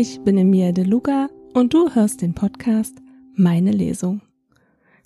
[0.00, 3.02] Ich bin Emilia De Luca und du hörst den Podcast
[3.34, 4.22] Meine Lesung.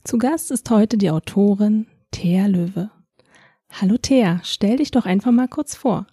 [0.05, 2.91] Zu Gast ist heute die Autorin Thea Löwe.
[3.71, 6.07] Hallo Thea, stell dich doch einfach mal kurz vor.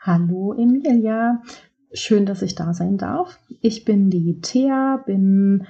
[0.00, 1.40] Hallo Emilia,
[1.92, 3.38] schön, dass ich da sein darf.
[3.60, 5.68] Ich bin die Thea, bin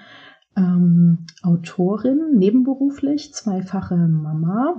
[0.57, 4.79] ähm, Autorin, nebenberuflich, zweifache Mama,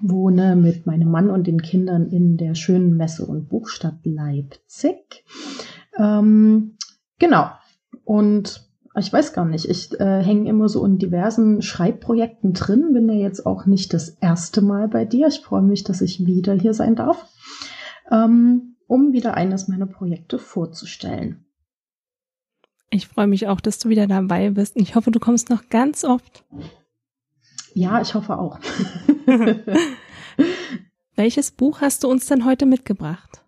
[0.00, 5.24] wohne mit meinem Mann und den Kindern in der schönen Messe- und Buchstadt Leipzig.
[5.98, 6.76] Ähm,
[7.18, 7.50] genau.
[8.04, 13.08] Und ich weiß gar nicht, ich äh, hänge immer so in diversen Schreibprojekten drin, bin
[13.08, 15.28] ja jetzt auch nicht das erste Mal bei dir.
[15.28, 17.28] Ich freue mich, dass ich wieder hier sein darf,
[18.10, 21.44] ähm, um wieder eines meiner Projekte vorzustellen.
[22.90, 24.76] Ich freue mich auch, dass du wieder dabei bist.
[24.76, 26.44] Ich hoffe, du kommst noch ganz oft.
[27.74, 28.58] Ja, ich hoffe auch.
[31.14, 33.44] Welches Buch hast du uns denn heute mitgebracht?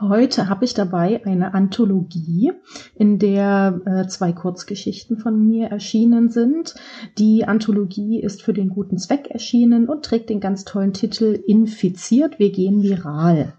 [0.00, 2.52] Heute habe ich dabei eine Anthologie,
[2.96, 6.74] in der äh, zwei Kurzgeschichten von mir erschienen sind.
[7.18, 12.40] Die Anthologie ist für den guten Zweck erschienen und trägt den ganz tollen Titel Infiziert,
[12.40, 13.54] wir gehen viral.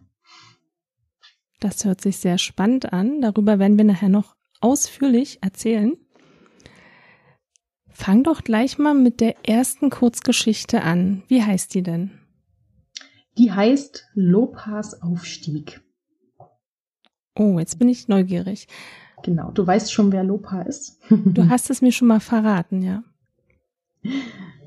[1.62, 3.22] Das hört sich sehr spannend an.
[3.22, 5.94] Darüber werden wir nachher noch ausführlich erzählen.
[7.88, 11.24] Fang doch gleich mal mit der ersten Kurzgeschichte an.
[11.30, 12.12] Wie heißt die denn?
[13.38, 15.82] Die heißt Lopas Aufstieg.
[17.38, 18.68] Oh, jetzt bin ich neugierig.
[19.24, 21.00] Genau, du weißt schon, wer Lopa ist.
[21.10, 23.04] Du hast es mir schon mal verraten, ja.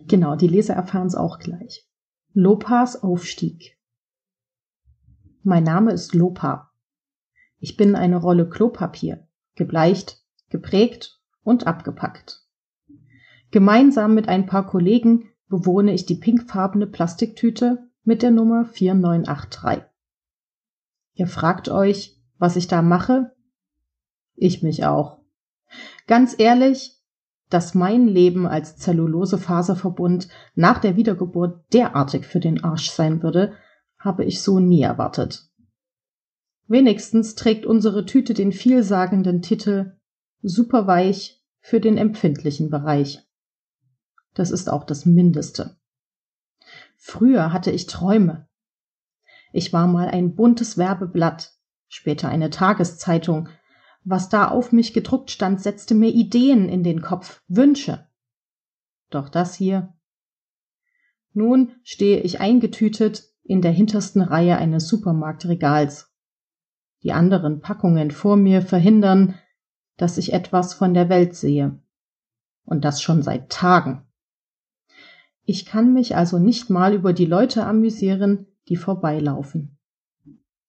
[0.07, 1.87] Genau, die Leser erfahren es auch gleich.
[2.33, 3.77] Lopas Aufstieg.
[5.43, 6.71] Mein Name ist Lopa.
[7.59, 12.47] Ich bin eine Rolle Klopapier, gebleicht, geprägt und abgepackt.
[13.51, 19.85] Gemeinsam mit ein paar Kollegen bewohne ich die pinkfarbene Plastiktüte mit der Nummer 4983.
[21.15, 23.31] Ihr fragt euch, was ich da mache?
[24.35, 25.21] Ich mich auch.
[26.07, 26.99] Ganz ehrlich,
[27.51, 33.53] dass mein Leben als Zellulosefaserverbund nach der Wiedergeburt derartig für den Arsch sein würde,
[33.99, 35.51] habe ich so nie erwartet.
[36.67, 39.99] Wenigstens trägt unsere Tüte den vielsagenden Titel
[40.41, 43.27] Superweich für den empfindlichen Bereich.
[44.33, 45.77] Das ist auch das Mindeste.
[46.97, 48.49] Früher hatte ich Träume.
[49.53, 51.60] Ich war mal ein buntes Werbeblatt,
[51.91, 53.51] später eine Tageszeitung.
[54.05, 58.07] Was da auf mich gedruckt stand, setzte mir Ideen in den Kopf, Wünsche.
[59.11, 59.93] Doch das hier.
[61.35, 66.11] Nun stehe ich eingetütet in der hintersten Reihe eines Supermarktregals.
[67.03, 69.35] Die anderen Packungen vor mir verhindern,
[69.97, 71.79] dass ich etwas von der Welt sehe.
[72.65, 74.07] Und das schon seit Tagen.
[75.45, 79.79] Ich kann mich also nicht mal über die Leute amüsieren, die vorbeilaufen.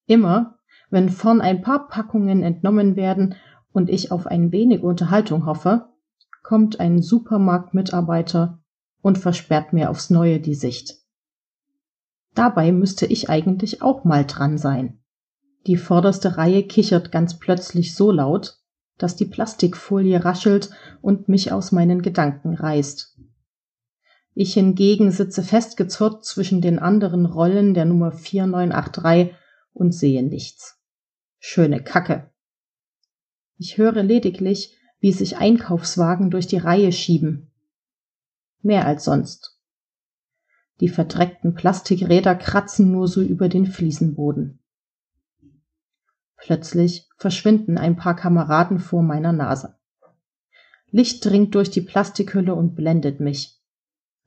[0.07, 0.57] Immer,
[0.91, 3.35] wenn vorn ein paar Packungen entnommen werden
[3.71, 5.87] und ich auf ein wenig Unterhaltung hoffe,
[6.43, 8.59] kommt ein Supermarktmitarbeiter
[9.01, 10.97] und versperrt mir aufs neue die Sicht.
[12.35, 14.99] Dabei müsste ich eigentlich auch mal dran sein.
[15.65, 18.57] Die vorderste Reihe kichert ganz plötzlich so laut,
[18.97, 20.69] dass die Plastikfolie raschelt
[21.01, 23.17] und mich aus meinen Gedanken reißt.
[24.33, 29.35] Ich hingegen sitze festgezurrt zwischen den anderen Rollen der Nummer 4983
[29.73, 30.80] und sehe nichts.
[31.43, 32.29] Schöne Kacke.
[33.57, 37.51] Ich höre lediglich, wie sich Einkaufswagen durch die Reihe schieben.
[38.61, 39.59] Mehr als sonst.
[40.81, 44.59] Die verdreckten Plastikräder kratzen nur so über den Fliesenboden.
[46.37, 49.75] Plötzlich verschwinden ein paar Kameraden vor meiner Nase.
[50.91, 53.59] Licht dringt durch die Plastikhülle und blendet mich.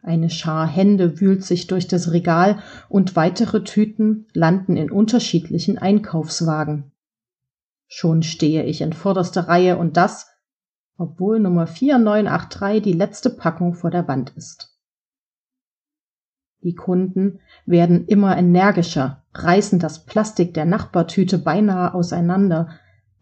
[0.02, 6.90] Eine Schar Hände wühlt sich durch das Regal und weitere Tüten landen in unterschiedlichen Einkaufswagen.
[7.86, 10.26] Schon stehe ich in vorderster Reihe und das,
[10.96, 14.74] obwohl Nummer 4983 die letzte Packung vor der Wand ist.
[16.62, 22.70] Die Kunden werden immer energischer, reißen das Plastik der Nachbartüte beinahe auseinander,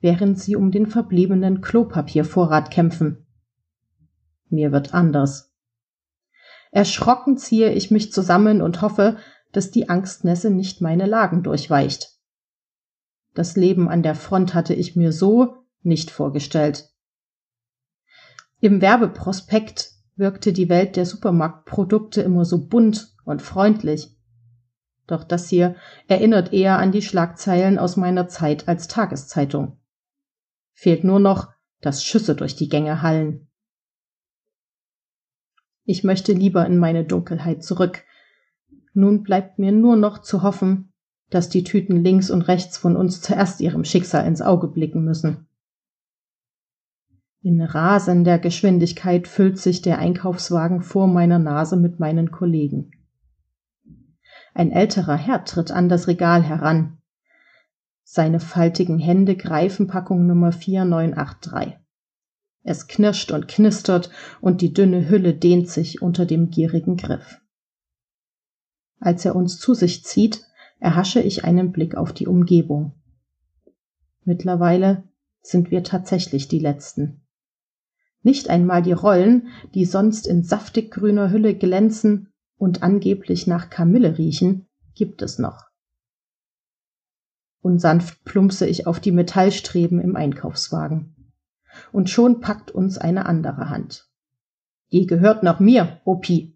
[0.00, 3.26] während sie um den verbliebenen Klopapiervorrat kämpfen.
[4.48, 5.52] Mir wird anders.
[6.70, 9.16] Erschrocken ziehe ich mich zusammen und hoffe,
[9.50, 12.12] dass die Angstnässe nicht meine Lagen durchweicht.
[13.34, 16.90] Das Leben an der Front hatte ich mir so nicht vorgestellt.
[18.60, 24.16] Im Werbeprospekt wirkte die Welt der Supermarktprodukte immer so bunt und freundlich.
[25.06, 25.74] Doch das hier
[26.06, 29.78] erinnert eher an die Schlagzeilen aus meiner Zeit als Tageszeitung.
[30.74, 31.48] Fehlt nur noch,
[31.80, 33.48] dass Schüsse durch die Gänge hallen.
[35.84, 38.04] Ich möchte lieber in meine Dunkelheit zurück.
[38.94, 40.91] Nun bleibt mir nur noch zu hoffen,
[41.34, 45.46] dass die Tüten links und rechts von uns zuerst ihrem Schicksal ins Auge blicken müssen.
[47.40, 52.92] In rasender Geschwindigkeit füllt sich der Einkaufswagen vor meiner Nase mit meinen Kollegen.
[54.54, 56.98] Ein älterer Herr tritt an das Regal heran.
[58.04, 61.78] Seine faltigen Hände greifen Packung Nummer 4983.
[62.62, 67.40] Es knirscht und knistert und die dünne Hülle dehnt sich unter dem gierigen Griff.
[69.00, 70.46] Als er uns zu sich zieht,
[70.82, 72.92] erhasche ich einen Blick auf die Umgebung.
[74.24, 75.04] Mittlerweile
[75.40, 77.20] sind wir tatsächlich die Letzten.
[78.22, 84.18] Nicht einmal die Rollen, die sonst in saftig grüner Hülle glänzen und angeblich nach Kamille
[84.18, 85.66] riechen, gibt es noch.
[87.60, 91.14] Unsanft plumpse ich auf die Metallstreben im Einkaufswagen.
[91.92, 94.08] Und schon packt uns eine andere Hand.
[94.90, 96.51] Die gehört noch mir, Opi,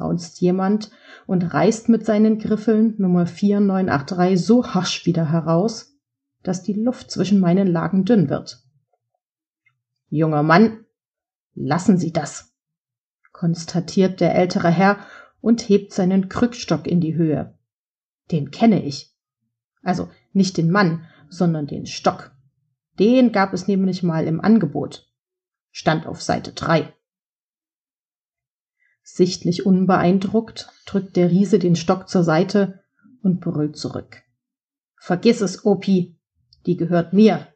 [0.00, 0.90] raunzt jemand
[1.26, 5.96] und reißt mit seinen Griffeln Nummer 4983 so harsch wieder heraus,
[6.42, 8.62] dass die Luft zwischen meinen Lagen dünn wird.
[10.08, 10.84] Junger Mann,
[11.54, 12.54] lassen Sie das,
[13.32, 14.98] konstatiert der ältere Herr
[15.40, 17.58] und hebt seinen Krückstock in die Höhe.
[18.30, 19.14] Den kenne ich.
[19.82, 22.32] Also nicht den Mann, sondern den Stock.
[22.98, 25.10] Den gab es nämlich mal im Angebot.
[25.70, 26.93] Stand auf Seite drei.
[29.06, 32.80] Sichtlich unbeeindruckt drückt der Riese den Stock zur Seite
[33.22, 34.22] und brüllt zurück.
[34.96, 36.18] Vergiss es, Opi.
[36.64, 37.48] Die gehört mir.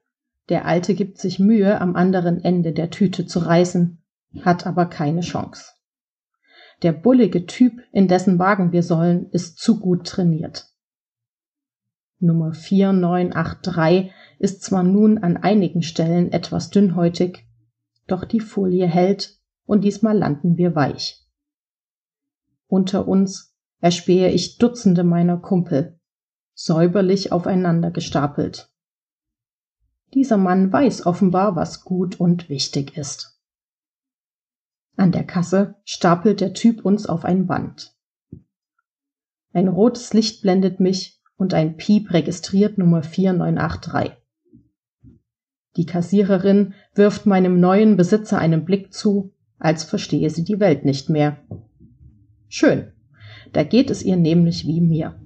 [0.51, 4.03] Der Alte gibt sich Mühe, am anderen Ende der Tüte zu reißen,
[4.43, 5.73] hat aber keine Chance.
[6.83, 10.67] Der bullige Typ, in dessen Wagen wir sollen, ist zu gut trainiert.
[12.19, 17.47] Nummer 4983 ist zwar nun an einigen Stellen etwas dünnhäutig,
[18.07, 21.28] doch die Folie hält und diesmal landen wir weich.
[22.69, 25.99] Unter uns erspähe ich Dutzende meiner Kumpel,
[26.55, 28.71] säuberlich aufeinander gestapelt.
[30.15, 33.41] Dieser Mann weiß offenbar, was gut und wichtig ist.
[34.97, 37.97] An der Kasse stapelt der Typ uns auf ein Band.
[39.53, 44.17] Ein rotes Licht blendet mich und ein Piep registriert Nummer 4983.
[45.77, 51.09] Die Kassiererin wirft meinem neuen Besitzer einen Blick zu, als verstehe sie die Welt nicht
[51.09, 51.39] mehr.
[52.49, 52.93] Schön,
[53.53, 55.21] da geht es ihr nämlich wie mir.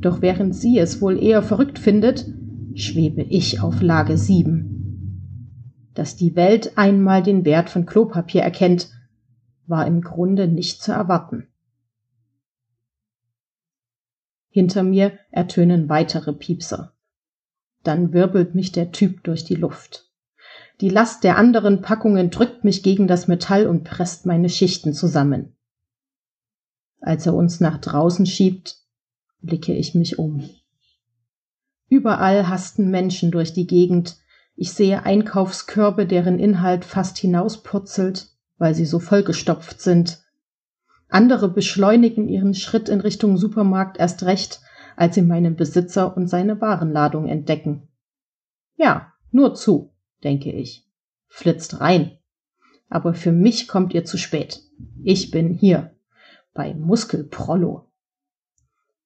[0.00, 2.26] Doch während sie es wohl eher verrückt findet,
[2.74, 5.90] schwebe ich auf Lage 7.
[5.94, 8.90] Dass die Welt einmal den Wert von Klopapier erkennt,
[9.66, 11.48] war im Grunde nicht zu erwarten.
[14.48, 16.92] Hinter mir ertönen weitere Piepser.
[17.82, 20.10] Dann wirbelt mich der Typ durch die Luft.
[20.80, 25.54] Die Last der anderen Packungen drückt mich gegen das Metall und presst meine Schichten zusammen.
[27.00, 28.76] Als er uns nach draußen schiebt,
[29.40, 30.48] blicke ich mich um.
[31.88, 34.16] Überall hasten Menschen durch die Gegend.
[34.54, 40.22] Ich sehe Einkaufskörbe, deren Inhalt fast hinauspurzelt, weil sie so vollgestopft sind.
[41.08, 44.60] Andere beschleunigen ihren Schritt in Richtung Supermarkt erst recht,
[44.96, 47.88] als sie meinen Besitzer und seine Warenladung entdecken.
[48.76, 50.86] Ja, nur zu, denke ich.
[51.26, 52.18] Flitzt rein.
[52.88, 54.62] Aber für mich kommt ihr zu spät.
[55.02, 55.94] Ich bin hier.
[56.52, 57.88] Bei Muskelprollo.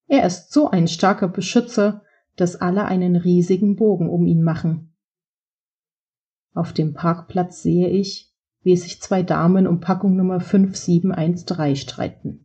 [0.07, 2.03] Er ist so ein starker Beschützer,
[2.37, 4.95] dass alle einen riesigen Bogen um ihn machen.
[6.53, 8.33] Auf dem Parkplatz sehe ich,
[8.63, 12.45] wie sich zwei Damen um Packung Nummer 5713 streiten.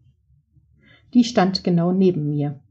[1.14, 2.62] Die stand genau neben mir.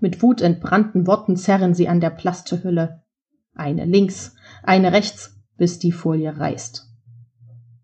[0.00, 3.02] Mit wutentbrannten Worten zerren sie an der Plastehülle.
[3.54, 6.85] Eine links, eine rechts, bis die Folie reißt.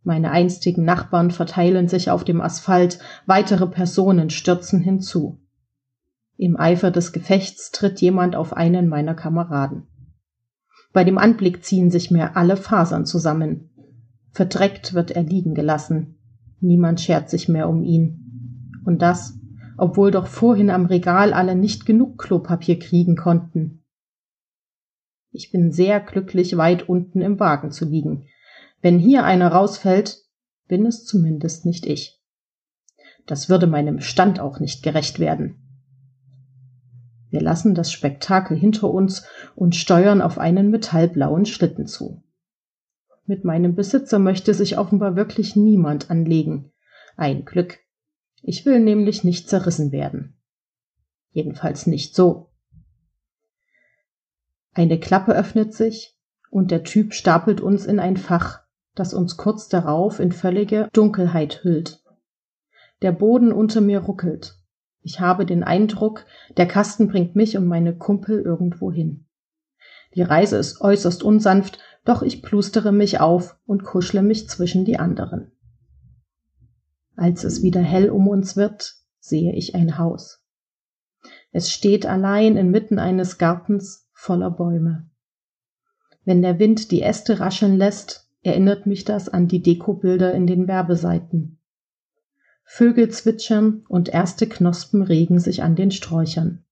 [0.04, 5.38] Meine einstigen Nachbarn verteilen sich auf dem Asphalt, weitere Personen stürzen hinzu.
[6.37, 9.87] Im Eifer des Gefechts tritt jemand auf einen meiner Kameraden.
[10.92, 13.71] Bei dem Anblick ziehen sich mir alle Fasern zusammen.
[14.32, 16.16] Verdreckt wird er liegen gelassen.
[16.61, 18.80] Niemand schert sich mehr um ihn.
[18.85, 19.38] Und das,
[19.78, 23.85] obwohl doch vorhin am Regal alle nicht genug Klopapier kriegen konnten.
[25.30, 28.26] Ich bin sehr glücklich, weit unten im Wagen zu liegen.
[28.83, 30.25] Wenn hier einer rausfällt,
[30.67, 32.21] bin es zumindest nicht ich.
[33.27, 35.57] Das würde meinem Stand auch nicht gerecht werden.
[37.31, 39.25] Wir lassen das Spektakel hinter uns
[39.55, 42.23] und steuern auf einen metallblauen Schlitten zu.
[43.25, 46.73] Mit meinem Besitzer möchte sich offenbar wirklich niemand anlegen.
[47.17, 47.79] Ein Glück.
[48.43, 50.37] Ich will nämlich nicht zerrissen werden.
[51.31, 52.51] Jedenfalls nicht so.
[54.73, 56.19] Eine Klappe öffnet sich
[56.51, 58.62] und der Typ stapelt uns in ein Fach,
[58.94, 62.02] das uns kurz darauf in völlige Dunkelheit hüllt.
[63.02, 64.56] Der Boden unter mir ruckelt.
[65.00, 66.25] Ich habe den Eindruck,
[66.56, 69.26] der Kasten bringt mich und meine Kumpel irgendwo hin.
[70.14, 74.99] Die Reise ist äußerst unsanft, doch ich plustere mich auf und kuschle mich zwischen die
[74.99, 75.52] anderen.
[77.16, 80.44] Als es wieder hell um uns wird, sehe ich ein Haus.
[81.50, 85.11] Es steht allein inmitten eines Gartens voller Bäume.
[86.25, 90.68] Wenn der Wind die Äste rascheln lässt, erinnert mich das an die Dekobilder in den
[90.68, 91.58] Werbeseiten.
[92.64, 96.64] Vögel zwitschern und erste Knospen regen sich an den Sträuchern.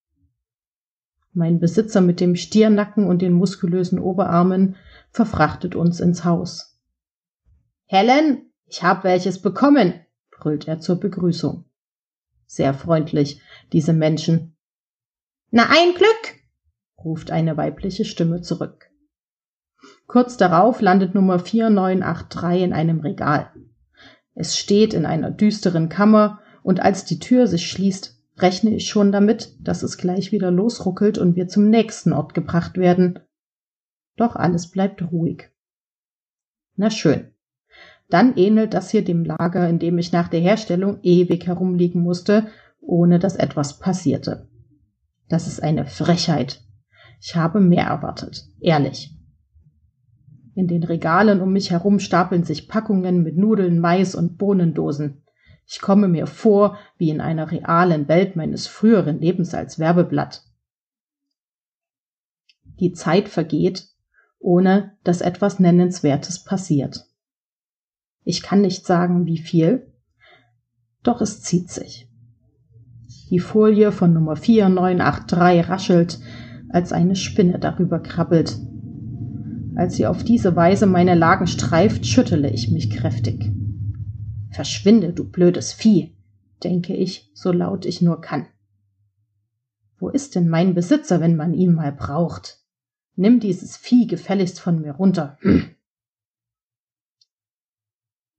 [1.32, 4.76] Mein Besitzer mit dem Stiernacken und den muskulösen Oberarmen
[5.10, 6.80] verfrachtet uns ins Haus.
[7.86, 9.94] Helen, ich hab welches bekommen,
[10.30, 11.64] brüllt er zur Begrüßung.
[12.46, 13.40] Sehr freundlich,
[13.72, 14.56] diese Menschen.
[15.50, 16.40] Na ein Glück,
[17.04, 18.89] ruft eine weibliche Stimme zurück.
[20.11, 23.52] Kurz darauf landet Nummer 4983 in einem Regal.
[24.35, 29.12] Es steht in einer düsteren Kammer, und als die Tür sich schließt, rechne ich schon
[29.12, 33.21] damit, dass es gleich wieder losruckelt und wir zum nächsten Ort gebracht werden.
[34.17, 35.49] Doch alles bleibt ruhig.
[36.75, 37.31] Na schön.
[38.09, 42.49] Dann ähnelt das hier dem Lager, in dem ich nach der Herstellung ewig herumliegen musste,
[42.81, 44.49] ohne dass etwas passierte.
[45.29, 46.64] Das ist eine Frechheit.
[47.21, 49.17] Ich habe mehr erwartet, ehrlich.
[50.61, 55.23] In den Regalen um mich herum stapeln sich Packungen mit Nudeln, Mais und Bohnendosen.
[55.64, 60.45] Ich komme mir vor wie in einer realen Welt meines früheren Lebens als Werbeblatt.
[62.79, 63.88] Die Zeit vergeht,
[64.38, 67.07] ohne dass etwas Nennenswertes passiert.
[68.23, 69.90] Ich kann nicht sagen, wie viel,
[71.02, 72.07] doch es zieht sich.
[73.31, 76.19] Die Folie von Nummer 4983 raschelt,
[76.69, 78.59] als eine Spinne darüber krabbelt.
[79.80, 83.50] Als sie auf diese Weise meine Lagen streift, schüttele ich mich kräftig.
[84.50, 86.14] Verschwinde, du blödes Vieh,
[86.62, 88.46] denke ich, so laut ich nur kann.
[89.99, 92.58] Wo ist denn mein Besitzer, wenn man ihn mal braucht?
[93.16, 95.38] Nimm dieses Vieh gefälligst von mir runter.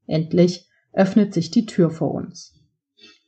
[0.06, 2.54] Endlich öffnet sich die Tür vor uns.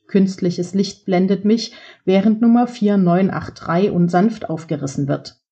[0.06, 1.72] Künstliches Licht blendet mich,
[2.04, 5.43] während Nummer 4983 unsanft aufgerissen wird.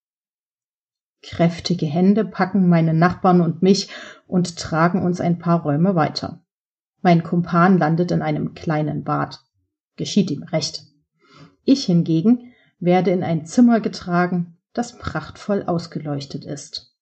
[1.23, 3.89] Kräftige Hände packen meine Nachbarn und mich
[4.27, 6.43] und tragen uns ein paar Räume weiter.
[7.01, 9.41] Mein Kumpan landet in einem kleinen Bad.
[9.97, 10.85] Geschieht ihm recht.
[11.65, 16.97] Ich hingegen werde in ein Zimmer getragen, das prachtvoll ausgeleuchtet ist.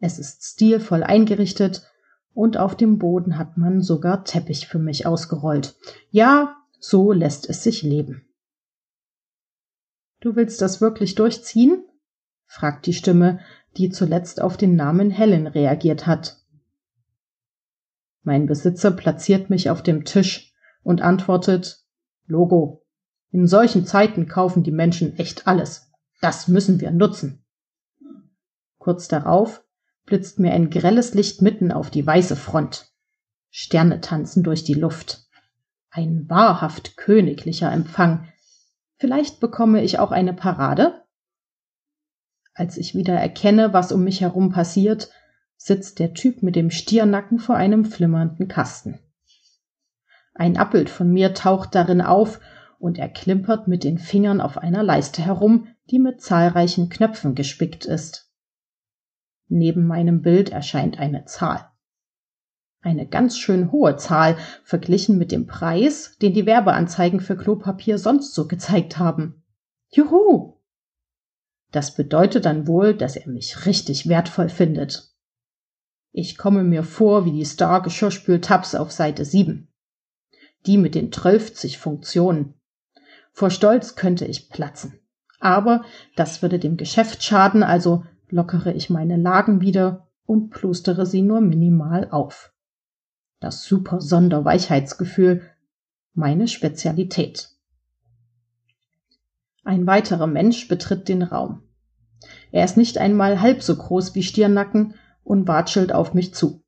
[0.00, 1.86] Es ist stilvoll eingerichtet
[2.32, 5.76] und auf dem Boden hat man sogar Teppich für mich ausgerollt.
[6.10, 8.24] Ja, so lässt es sich leben.
[10.20, 11.84] Du willst das wirklich durchziehen?
[12.48, 13.38] Fragt die Stimme,
[13.76, 16.38] die zuletzt auf den Namen Helen reagiert hat.
[18.22, 20.52] Mein Besitzer platziert mich auf dem Tisch
[20.82, 21.84] und antwortet
[22.26, 22.84] Logo.
[23.30, 25.92] In solchen Zeiten kaufen die Menschen echt alles.
[26.20, 27.44] Das müssen wir nutzen.
[28.78, 29.62] Kurz darauf
[30.06, 32.90] blitzt mir ein grelles Licht mitten auf die weiße Front.
[33.50, 35.26] Sterne tanzen durch die Luft.
[35.90, 38.28] Ein wahrhaft königlicher Empfang.
[38.96, 40.97] Vielleicht bekomme ich auch eine Parade?
[42.58, 45.10] Als ich wieder erkenne, was um mich herum passiert,
[45.56, 48.98] sitzt der Typ mit dem Stiernacken vor einem flimmernden Kasten.
[50.34, 52.40] Ein Abbild von mir taucht darin auf
[52.80, 57.84] und er klimpert mit den Fingern auf einer Leiste herum, die mit zahlreichen Knöpfen gespickt
[57.84, 58.28] ist.
[59.46, 61.70] Neben meinem Bild erscheint eine Zahl.
[62.80, 68.34] Eine ganz schön hohe Zahl verglichen mit dem Preis, den die Werbeanzeigen für Klopapier sonst
[68.34, 69.44] so gezeigt haben.
[69.90, 70.57] Juhu!
[71.70, 75.12] Das bedeutet dann wohl, dass er mich richtig wertvoll findet.
[76.12, 79.68] Ich komme mir vor wie die Star Geschirrspül-Tabs auf Seite 7.
[80.66, 82.54] Die mit den 12 Funktionen.
[83.32, 84.98] Vor Stolz könnte ich platzen.
[85.38, 85.84] Aber
[86.16, 91.40] das würde dem Geschäft schaden, also lockere ich meine Lagen wieder und plustere sie nur
[91.40, 92.52] minimal auf.
[93.40, 95.42] Das super Sonderweichheitsgefühl,
[96.12, 97.50] meine Spezialität.
[99.68, 101.60] Ein weiterer Mensch betritt den Raum.
[102.52, 104.94] Er ist nicht einmal halb so groß wie Stirnacken
[105.24, 106.64] und watschelt auf mich zu,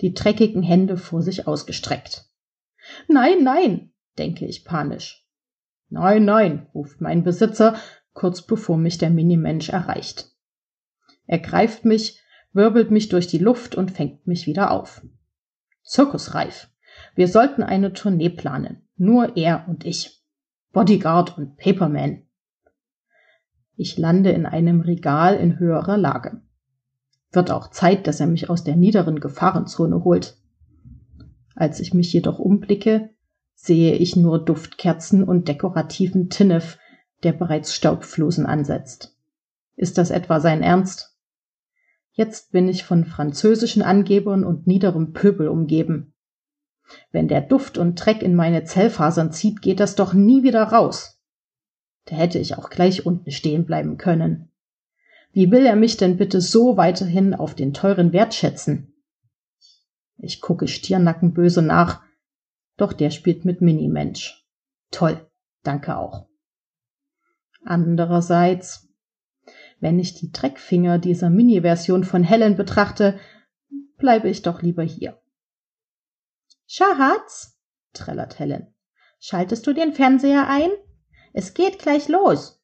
[0.00, 2.28] die dreckigen Hände vor sich ausgestreckt.
[3.06, 5.24] Nein, nein, denke ich panisch.
[5.88, 7.76] Nein, nein, ruft mein Besitzer,
[8.12, 10.32] kurz bevor mich der Minimensch erreicht.
[11.26, 12.20] Er greift mich,
[12.52, 15.06] wirbelt mich durch die Luft und fängt mich wieder auf.
[15.84, 16.68] Zirkusreif.
[17.14, 18.88] Wir sollten eine Tournee planen.
[18.96, 20.24] Nur er und ich.
[20.72, 22.26] Bodyguard und Paperman.
[23.76, 26.40] Ich lande in einem Regal in höherer Lage.
[27.32, 30.36] Wird auch Zeit, dass er mich aus der niederen Gefahrenzone holt.
[31.54, 33.10] Als ich mich jedoch umblicke,
[33.54, 36.78] sehe ich nur Duftkerzen und dekorativen Tinnef,
[37.22, 39.16] der bereits Staubflosen ansetzt.
[39.76, 41.16] Ist das etwa sein Ernst?
[42.12, 46.12] Jetzt bin ich von französischen Angebern und niederem Pöbel umgeben.
[47.10, 51.21] Wenn der Duft und Dreck in meine Zellfasern zieht, geht das doch nie wieder raus.
[52.06, 54.50] Da hätte ich auch gleich unten stehen bleiben können.
[55.32, 58.94] Wie will er mich denn bitte so weiterhin auf den teuren Wert schätzen?
[60.18, 62.02] Ich gucke Stirnacken böse nach,
[62.76, 64.46] doch der spielt mit Minimensch.
[64.90, 65.26] Toll,
[65.62, 66.28] danke auch.
[67.64, 68.88] Andererseits,
[69.80, 73.18] wenn ich die Dreckfinger dieser Mini-Version von Helen betrachte,
[73.96, 75.20] bleibe ich doch lieber hier.
[76.66, 77.58] Schatz,
[77.92, 78.74] trällert Helen,
[79.18, 80.70] schaltest du den Fernseher ein?
[81.32, 82.60] Es geht gleich los.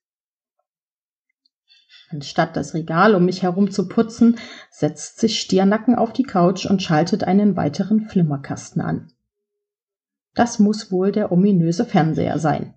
[2.10, 4.38] Anstatt das Regal um mich herum zu putzen,
[4.70, 9.12] setzt sich Stirnacken auf die Couch und schaltet einen weiteren Flimmerkasten an.
[10.34, 12.74] Das muss wohl der ominöse Fernseher sein.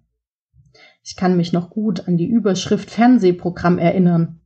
[1.03, 4.41] Ich kann mich noch gut an die Überschrift Fernsehprogramm erinnern.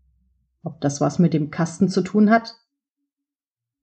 [0.64, 2.56] Ob das was mit dem Kasten zu tun hat?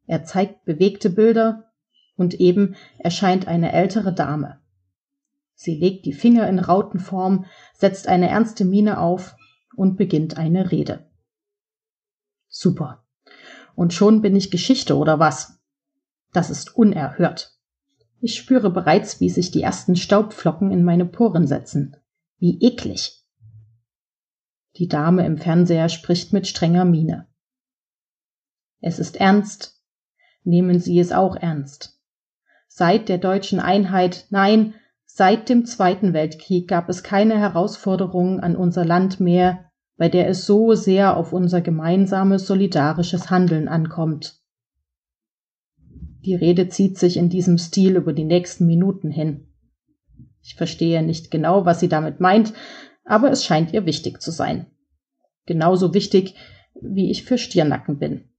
[0.06, 1.72] Er zeigt bewegte Bilder
[2.16, 4.61] und eben erscheint eine ältere Dame.
[5.62, 9.36] Sie legt die Finger in Rautenform, setzt eine ernste Miene auf
[9.76, 11.08] und beginnt eine Rede.
[12.48, 13.04] Super.
[13.76, 15.60] Und schon bin ich Geschichte oder was?
[16.32, 17.56] Das ist unerhört.
[18.20, 21.94] Ich spüre bereits, wie sich die ersten Staubflocken in meine Poren setzen.
[22.38, 23.24] Wie eklig.
[24.78, 27.28] Die Dame im Fernseher spricht mit strenger Miene.
[28.80, 29.80] Es ist ernst.
[30.42, 32.00] Nehmen Sie es auch ernst.
[32.66, 34.74] Seit der deutschen Einheit, nein,
[35.14, 40.46] Seit dem Zweiten Weltkrieg gab es keine Herausforderung an unser Land mehr, bei der es
[40.46, 44.40] so sehr auf unser gemeinsames solidarisches Handeln ankommt.
[46.24, 49.52] Die Rede zieht sich in diesem Stil über die nächsten Minuten hin.
[50.40, 52.54] Ich verstehe nicht genau, was sie damit meint,
[53.04, 54.70] aber es scheint ihr wichtig zu sein.
[55.44, 56.36] Genauso wichtig,
[56.80, 58.30] wie ich für Stirnacken bin.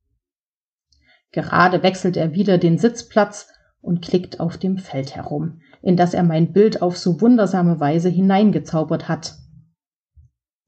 [1.32, 3.48] Gerade wechselt er wieder den Sitzplatz
[3.80, 8.10] und klickt auf dem Feld herum, in das er mein Bild auf so wundersame Weise
[8.10, 9.36] hineingezaubert hat.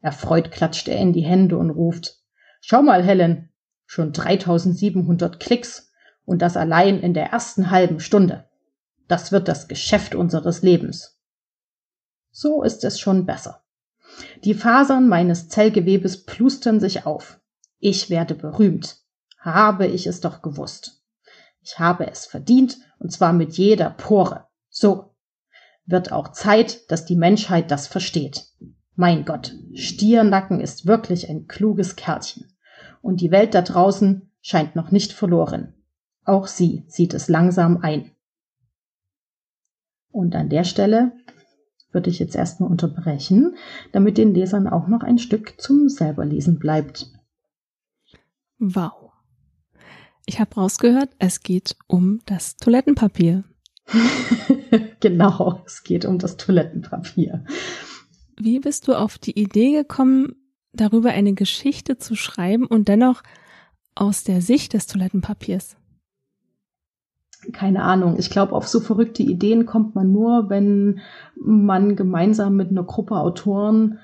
[0.02, 2.22] Erfreut klatscht er in die Hände und ruft,
[2.60, 3.50] Schau mal, Helen,
[3.86, 5.92] schon 3700 Klicks
[6.26, 8.50] und das allein in der ersten halben Stunde.
[9.08, 11.20] Das wird das Geschäft unseres Lebens.
[12.32, 13.64] So ist es schon besser.
[14.44, 17.40] Die Fasern meines Zellgewebes plustern sich auf.
[17.80, 18.98] Ich werde berühmt.
[19.40, 21.04] Habe ich es doch gewusst.
[21.62, 24.48] Ich habe es verdient, und zwar mit jeder Pore.
[24.76, 25.16] So.
[25.86, 28.48] Wird auch Zeit, dass die Menschheit das versteht.
[28.96, 32.52] Mein Gott, Stiernacken ist wirklich ein kluges Kerlchen.
[33.02, 35.76] Und die Welt da draußen scheint noch nicht verloren.
[36.26, 38.12] Auch sie sieht es langsam ein.
[40.12, 41.14] Und an der Stelle
[41.92, 43.56] würde ich jetzt erstmal unterbrechen,
[43.92, 47.08] damit den Lesern auch noch ein Stück zum selberlesen bleibt.
[48.58, 49.12] Wow.
[50.26, 53.44] Ich habe rausgehört, es geht um das Toilettenpapier.
[55.00, 57.44] genau, es geht um das Toilettenpapier.
[58.38, 60.36] Wie bist du auf die Idee gekommen,
[60.74, 63.24] darüber eine Geschichte zu schreiben und dennoch
[63.96, 65.78] aus der Sicht des Toilettenpapiers?
[67.54, 68.18] Keine Ahnung.
[68.18, 71.02] Ich glaube, auf so verrückte Ideen kommt man nur, wenn
[71.36, 74.00] man gemeinsam mit einer Gruppe Autoren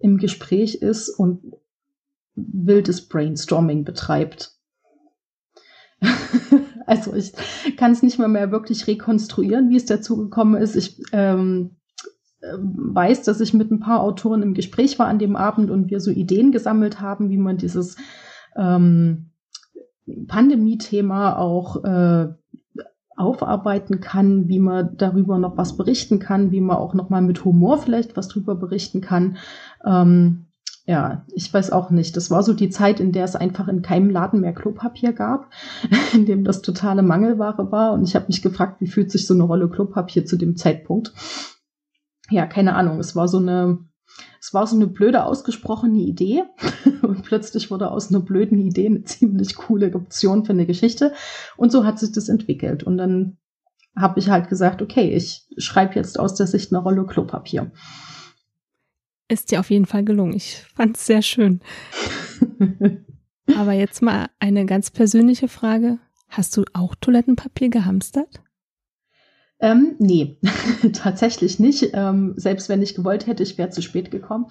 [0.00, 1.54] im Gespräch ist und
[2.34, 4.56] wildes Brainstorming betreibt.
[6.86, 7.32] also ich
[7.76, 10.76] kann es nicht mal mehr wirklich rekonstruieren, wie es dazu gekommen ist.
[10.76, 11.76] Ich ähm,
[12.42, 16.00] weiß, dass ich mit ein paar Autoren im Gespräch war an dem Abend und wir
[16.00, 17.96] so Ideen gesammelt haben, wie man dieses
[18.56, 19.30] ähm,
[20.26, 22.28] Pandemie-Thema auch äh,
[23.16, 27.44] aufarbeiten kann, wie man darüber noch was berichten kann, wie man auch noch mal mit
[27.44, 29.36] Humor vielleicht was drüber berichten kann.
[29.84, 30.46] Ähm,
[30.84, 32.16] ja, ich weiß auch nicht.
[32.16, 35.50] Das war so die Zeit, in der es einfach in keinem Laden mehr Klopapier gab,
[36.12, 37.92] in dem das totale Mangelware war.
[37.92, 41.12] Und ich habe mich gefragt, wie fühlt sich so eine Rolle Klopapier zu dem Zeitpunkt?
[42.30, 42.98] Ja, keine Ahnung.
[42.98, 43.78] Es war so eine,
[44.40, 46.44] es war so eine blöde ausgesprochene Idee.
[47.02, 51.12] Und plötzlich wurde aus einer blöden Idee eine ziemlich coole Option für eine Geschichte.
[51.56, 52.82] Und so hat sich das entwickelt.
[52.82, 53.38] Und dann
[53.96, 57.70] habe ich halt gesagt, okay, ich schreibe jetzt aus der Sicht eine Rolle Klopapier.
[59.28, 60.34] Ist dir auf jeden Fall gelungen.
[60.34, 61.60] Ich fand es sehr schön.
[63.56, 65.98] Aber jetzt mal eine ganz persönliche Frage.
[66.28, 68.42] Hast du auch Toilettenpapier gehamstert?
[69.62, 70.38] Ähm, nee,
[70.92, 71.90] tatsächlich nicht.
[71.92, 74.46] Ähm, selbst wenn ich gewollt hätte, ich wäre zu spät gekommen.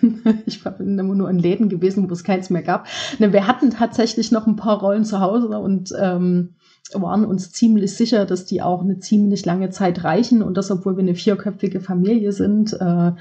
[0.46, 2.86] ich bin immer nur in Läden gewesen, wo es keins mehr gab.
[3.18, 6.54] Ne, wir hatten tatsächlich noch ein paar Rollen zu Hause und ähm,
[6.94, 10.96] waren uns ziemlich sicher, dass die auch eine ziemlich lange Zeit reichen und das, obwohl
[10.96, 13.12] wir eine vierköpfige Familie sind, äh,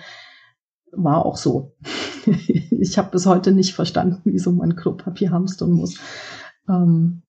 [0.96, 1.76] war auch so.
[2.26, 6.00] ich habe bis heute nicht verstanden, wieso man Klopapier hamstern muss.
[6.70, 7.24] Ähm,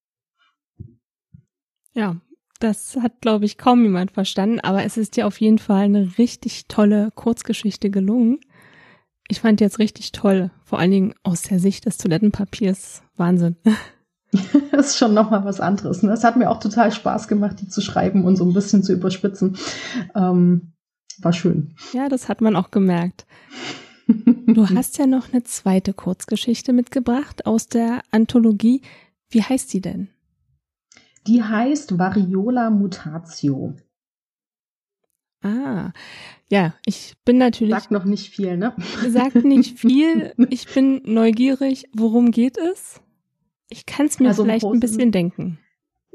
[1.93, 2.17] ja,
[2.61, 6.19] das hat, glaube ich, kaum jemand verstanden, aber es ist dir auf jeden Fall eine
[6.19, 8.41] richtig tolle Kurzgeschichte gelungen.
[9.29, 13.03] Ich fand jetzt richtig toll, vor allen Dingen aus der Sicht des Toilettenpapiers.
[13.17, 13.57] Wahnsinn.
[14.73, 16.03] das ist schon nochmal was anderes.
[16.03, 16.13] Ne?
[16.13, 18.93] Es hat mir auch total Spaß gemacht, die zu schreiben und so ein bisschen zu
[18.93, 19.57] überspitzen.
[20.15, 20.74] Ähm,
[21.23, 21.75] war schön.
[21.93, 23.27] Ja, das hat man auch gemerkt.
[24.07, 28.83] Du hast ja noch eine zweite Kurzgeschichte mitgebracht aus der Anthologie.
[29.29, 30.09] Wie heißt sie denn?
[31.27, 33.75] Die heißt Variola Mutatio.
[35.43, 35.93] Ah,
[36.49, 37.75] ja, ich bin natürlich.
[37.75, 38.75] Sagt noch nicht viel, ne?
[39.09, 40.33] Sagt nicht viel.
[40.49, 41.85] Ich bin neugierig.
[41.93, 43.01] Worum geht es?
[43.69, 45.59] Ich kann es mir also vielleicht ein bisschen denken.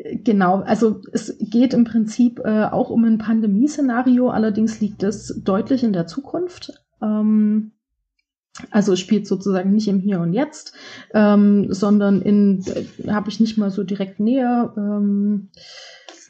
[0.02, 5.84] Genau, also es geht im Prinzip äh, auch um ein Pandemieszenario, allerdings liegt es deutlich
[5.84, 6.72] in der Zukunft.
[7.02, 7.72] Ähm,
[8.72, 10.74] also es spielt sozusagen nicht im Hier und Jetzt,
[11.14, 15.50] ähm, sondern in, äh, habe ich nicht mal so direkt näher ähm,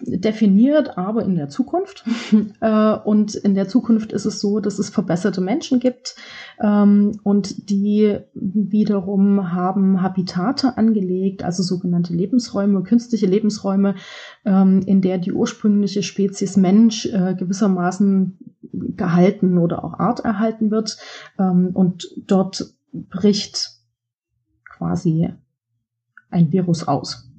[0.02, 2.04] definiert, aber in der Zukunft.
[2.62, 6.16] äh, und in der Zukunft ist es so, dass es verbesserte Menschen gibt
[6.62, 13.96] ähm, und die wiederum haben Habitate angelegt, also sogenannte Lebensräume, künstliche Lebensräume,
[14.46, 18.38] ähm, in der die ursprüngliche Spezies Mensch äh, gewissermaßen
[18.72, 20.98] gehalten oder auch Art erhalten wird.
[21.38, 23.80] Ähm, und dort bricht
[24.66, 25.30] quasi
[26.30, 27.30] ein Virus aus.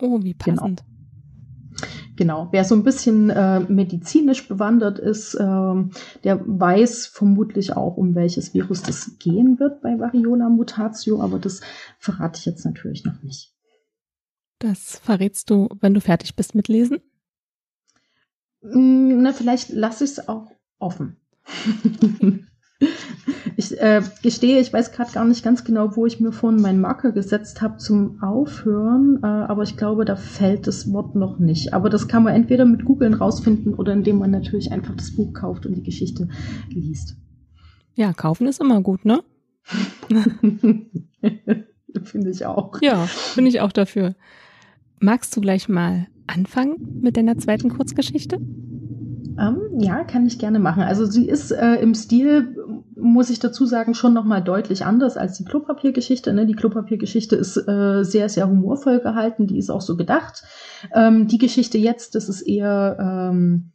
[0.00, 0.62] Oh, wie genau.
[0.62, 0.80] passend.
[0.80, 0.89] Genau.
[2.20, 5.74] Genau, wer so ein bisschen äh, medizinisch bewandert ist, äh,
[6.22, 11.62] der weiß vermutlich auch, um welches Virus das gehen wird bei Variola Mutatio, aber das
[11.98, 13.54] verrate ich jetzt natürlich noch nicht.
[14.58, 16.98] Das verrätst du, wenn du fertig bist mit Lesen?
[18.60, 21.16] Mm, na, vielleicht lasse ich es auch offen.
[23.56, 26.80] Ich äh, gestehe, ich weiß gerade gar nicht ganz genau, wo ich mir vorhin meinen
[26.80, 31.74] Marker gesetzt habe zum Aufhören, äh, aber ich glaube, da fällt das Wort noch nicht.
[31.74, 35.34] Aber das kann man entweder mit Googlen rausfinden oder indem man natürlich einfach das Buch
[35.34, 36.28] kauft und die Geschichte
[36.70, 37.16] liest.
[37.94, 39.22] Ja, kaufen ist immer gut, ne?
[42.04, 42.80] finde ich auch.
[42.80, 44.14] Ja, bin ich auch dafür.
[45.00, 48.38] Magst du gleich mal anfangen mit deiner zweiten Kurzgeschichte?
[49.38, 50.82] Ähm, ja, kann ich gerne machen.
[50.82, 52.56] Also sie ist äh, im Stil,
[52.96, 56.32] muss ich dazu sagen, schon nochmal deutlich anders als die Klopapiergeschichte.
[56.32, 56.46] Ne?
[56.46, 60.42] Die Klopapiergeschichte ist äh, sehr, sehr humorvoll gehalten, die ist auch so gedacht.
[60.94, 63.72] Ähm, die Geschichte jetzt, das ist eher ähm,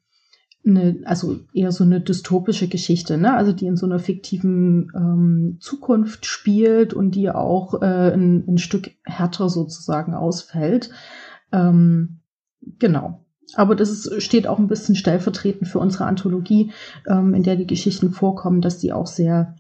[0.65, 3.35] eine, also eher so eine dystopische Geschichte, ne?
[3.35, 8.57] Also die in so einer fiktiven ähm, Zukunft spielt und die auch äh, ein, ein
[8.57, 10.89] Stück härter sozusagen ausfällt.
[11.51, 12.19] Ähm,
[12.79, 13.24] genau.
[13.53, 16.71] Aber das ist, steht auch ein bisschen stellvertretend für unsere Anthologie,
[17.07, 19.55] ähm, in der die Geschichten vorkommen, dass die auch sehr,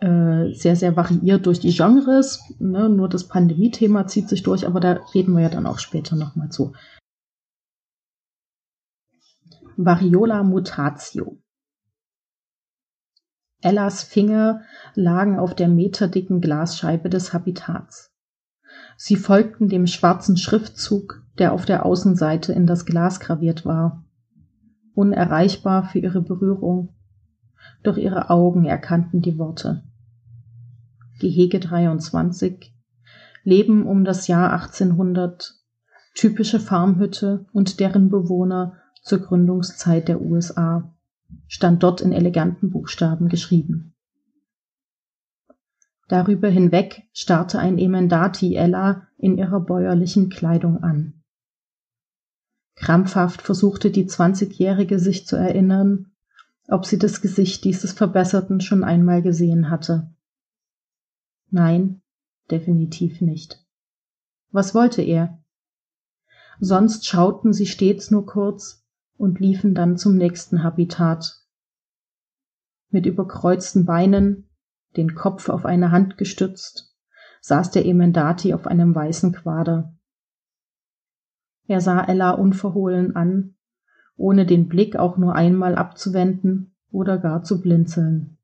[0.00, 2.40] äh, sehr, sehr variiert durch die Genres.
[2.58, 2.88] Ne?
[2.88, 6.48] Nur das Pandemie-Thema zieht sich durch, aber da reden wir ja dann auch später nochmal
[6.48, 6.72] zu.
[9.76, 11.38] Variola mutatio.
[13.60, 14.62] Ellas Finger
[14.94, 18.10] lagen auf der meterdicken Glasscheibe des Habitats.
[18.96, 24.04] Sie folgten dem schwarzen Schriftzug, der auf der Außenseite in das Glas graviert war.
[24.94, 26.94] Unerreichbar für ihre Berührung,
[27.82, 29.82] doch ihre Augen erkannten die Worte.
[31.18, 32.74] Gehege 23,
[33.44, 35.54] Leben um das Jahr 1800,
[36.14, 40.94] typische Farmhütte und deren Bewohner zur Gründungszeit der USA,
[41.48, 43.94] stand dort in eleganten Buchstaben geschrieben.
[46.08, 51.21] Darüber hinweg starrte ein Emendati Ella in ihrer bäuerlichen Kleidung an.
[52.82, 56.10] Krampfhaft versuchte die Zwanzigjährige sich zu erinnern,
[56.66, 60.10] ob sie das Gesicht dieses Verbesserten schon einmal gesehen hatte.
[61.50, 62.02] Nein,
[62.50, 63.64] definitiv nicht.
[64.50, 65.38] Was wollte er?
[66.58, 68.84] Sonst schauten sie stets nur kurz
[69.16, 71.40] und liefen dann zum nächsten Habitat.
[72.90, 74.48] Mit überkreuzten Beinen
[74.96, 76.96] den Kopf auf eine Hand gestützt,
[77.42, 79.96] saß der Emendati auf einem weißen Quader.
[81.72, 83.54] Er sah Ella unverhohlen an,
[84.18, 88.36] ohne den Blick auch nur einmal abzuwenden oder gar zu blinzeln.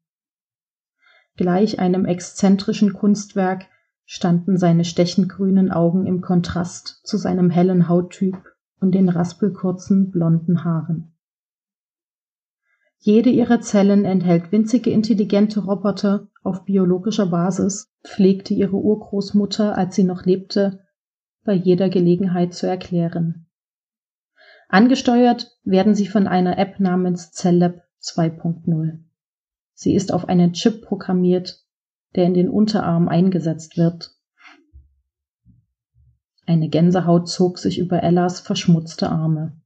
[1.36, 3.66] Gleich einem exzentrischen Kunstwerk
[4.06, 8.38] standen seine stechend grünen Augen im Kontrast zu seinem hellen Hauttyp
[8.80, 11.12] und den raspelkurzen blonden Haaren.
[12.96, 20.04] Jede ihrer Zellen enthält winzige intelligente Roboter auf biologischer Basis, pflegte ihre Urgroßmutter, als sie
[20.04, 20.80] noch lebte,
[21.48, 23.46] bei jeder Gelegenheit zu erklären.
[24.68, 28.98] Angesteuert werden sie von einer App namens Cellab 2.0.
[29.72, 31.64] Sie ist auf einen Chip programmiert,
[32.14, 34.14] der in den Unterarm eingesetzt wird.
[36.44, 39.58] Eine Gänsehaut zog sich über Ellas verschmutzte Arme.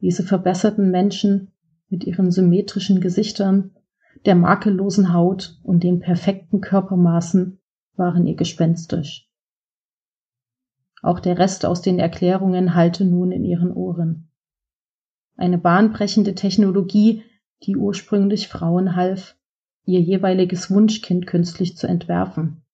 [0.00, 1.52] Diese verbesserten Menschen
[1.88, 3.76] mit ihren symmetrischen Gesichtern,
[4.26, 7.60] der makellosen Haut und den perfekten Körpermaßen
[7.94, 9.27] waren ihr gespenstisch.
[11.02, 14.30] Auch der Rest aus den Erklärungen hallte nun in ihren Ohren.
[15.36, 17.22] Eine bahnbrechende Technologie,
[17.62, 19.36] die ursprünglich Frauen half,
[19.84, 22.64] ihr jeweiliges Wunschkind künstlich zu entwerfen.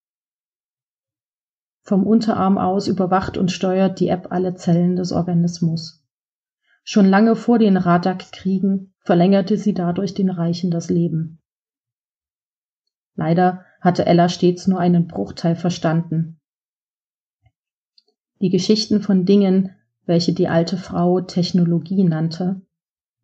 [1.83, 6.03] Vom Unterarm aus überwacht und steuert die App alle Zellen des Organismus.
[6.83, 11.43] Schon lange vor den Radak-Kriegen verlängerte sie dadurch den Reichen das Leben.
[13.15, 16.41] Leider hatte Ella stets nur einen Bruchteil verstanden.
[18.45, 19.71] Die Geschichten von Dingen,
[20.05, 22.61] welche die alte Frau Technologie nannte,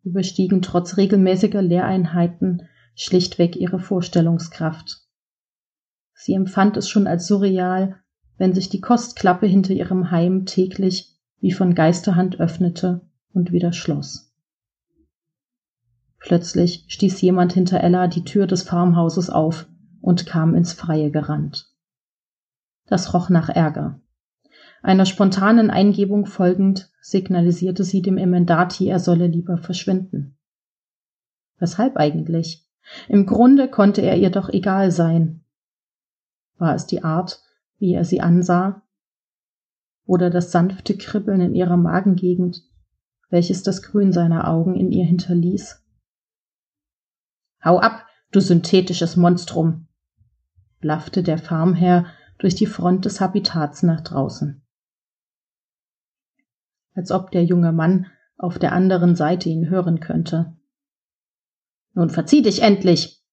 [0.01, 2.63] überstiegen trotz regelmäßiger Lehreinheiten
[2.95, 5.03] schlichtweg ihre Vorstellungskraft.
[6.15, 7.97] Sie empfand es schon als surreal,
[8.39, 14.33] wenn sich die Kostklappe hinter ihrem Heim täglich wie von Geisterhand öffnete und wieder schloss.
[16.17, 19.67] Plötzlich stieß jemand hinter Ella die Tür des Farmhauses auf
[20.01, 21.67] und kam ins Freie gerannt.
[22.87, 24.01] Das roch nach Ärger.
[24.81, 30.37] Einer spontanen Eingebung folgend signalisierte sie dem Emendati, er solle lieber verschwinden.
[31.59, 32.67] Weshalb eigentlich?
[33.07, 35.43] Im Grunde konnte er ihr doch egal sein.
[36.57, 37.43] War es die Art,
[37.77, 38.81] wie er sie ansah,
[40.05, 42.63] oder das sanfte Kribbeln in ihrer Magengegend,
[43.29, 45.83] welches das Grün seiner Augen in ihr hinterließ.
[47.63, 49.87] Hau ab, du synthetisches Monstrum,
[50.79, 52.07] blaffte der Farmherr
[52.39, 54.60] durch die Front des Habitats nach draußen.
[56.93, 60.55] Als ob der junge Mann auf der anderen Seite ihn hören könnte.
[61.93, 63.23] Nun verzieh dich endlich,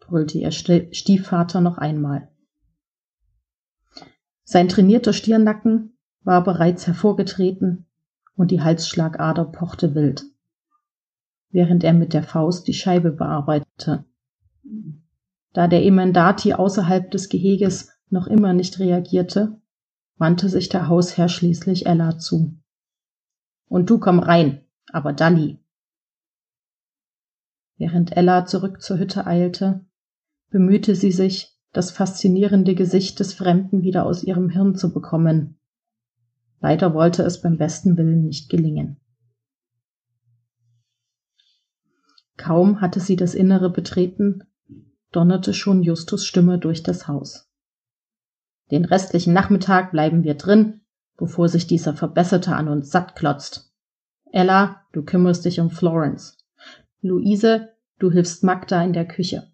[0.00, 2.28] brüllte ihr Stiefvater noch einmal.
[4.44, 7.86] Sein trainierter Stirnnacken war bereits hervorgetreten
[8.36, 10.24] und die Halsschlagader pochte wild,
[11.50, 14.04] während er mit der Faust die Scheibe bearbeitete.
[15.52, 19.60] Da der Emendati außerhalb des Geheges noch immer nicht reagierte,
[20.16, 22.61] wandte sich der Hausherr schließlich Ella zu.
[23.72, 25.58] Und du komm rein, aber Dalli.
[27.78, 29.86] Während Ella zurück zur Hütte eilte,
[30.50, 35.58] bemühte sie sich, das faszinierende Gesicht des Fremden wieder aus ihrem Hirn zu bekommen.
[36.60, 39.00] Leider wollte es beim besten Willen nicht gelingen.
[42.36, 44.44] Kaum hatte sie das Innere betreten,
[45.12, 47.50] donnerte schon Justus Stimme durch das Haus.
[48.70, 50.81] Den restlichen Nachmittag bleiben wir drin,
[51.22, 53.72] bevor sich dieser Verbesserte an uns satt klotzt.
[54.32, 56.36] Ella, du kümmerst dich um Florence.
[57.00, 57.68] Luise,
[58.00, 59.52] du hilfst Magda in der Küche.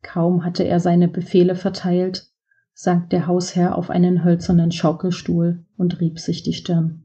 [0.00, 2.32] Kaum hatte er seine Befehle verteilt,
[2.72, 7.04] sank der Hausherr auf einen hölzernen Schaukelstuhl und rieb sich die Stirn.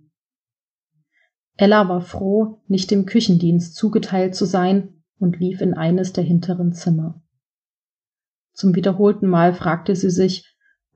[1.58, 6.72] Ella war froh, nicht dem Küchendienst zugeteilt zu sein und lief in eines der hinteren
[6.72, 7.22] Zimmer.
[8.54, 10.51] Zum wiederholten Mal fragte sie sich,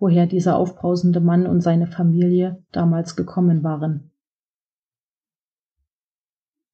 [0.06, 4.12] woher dieser aufbrausende Mann und seine Familie damals gekommen waren.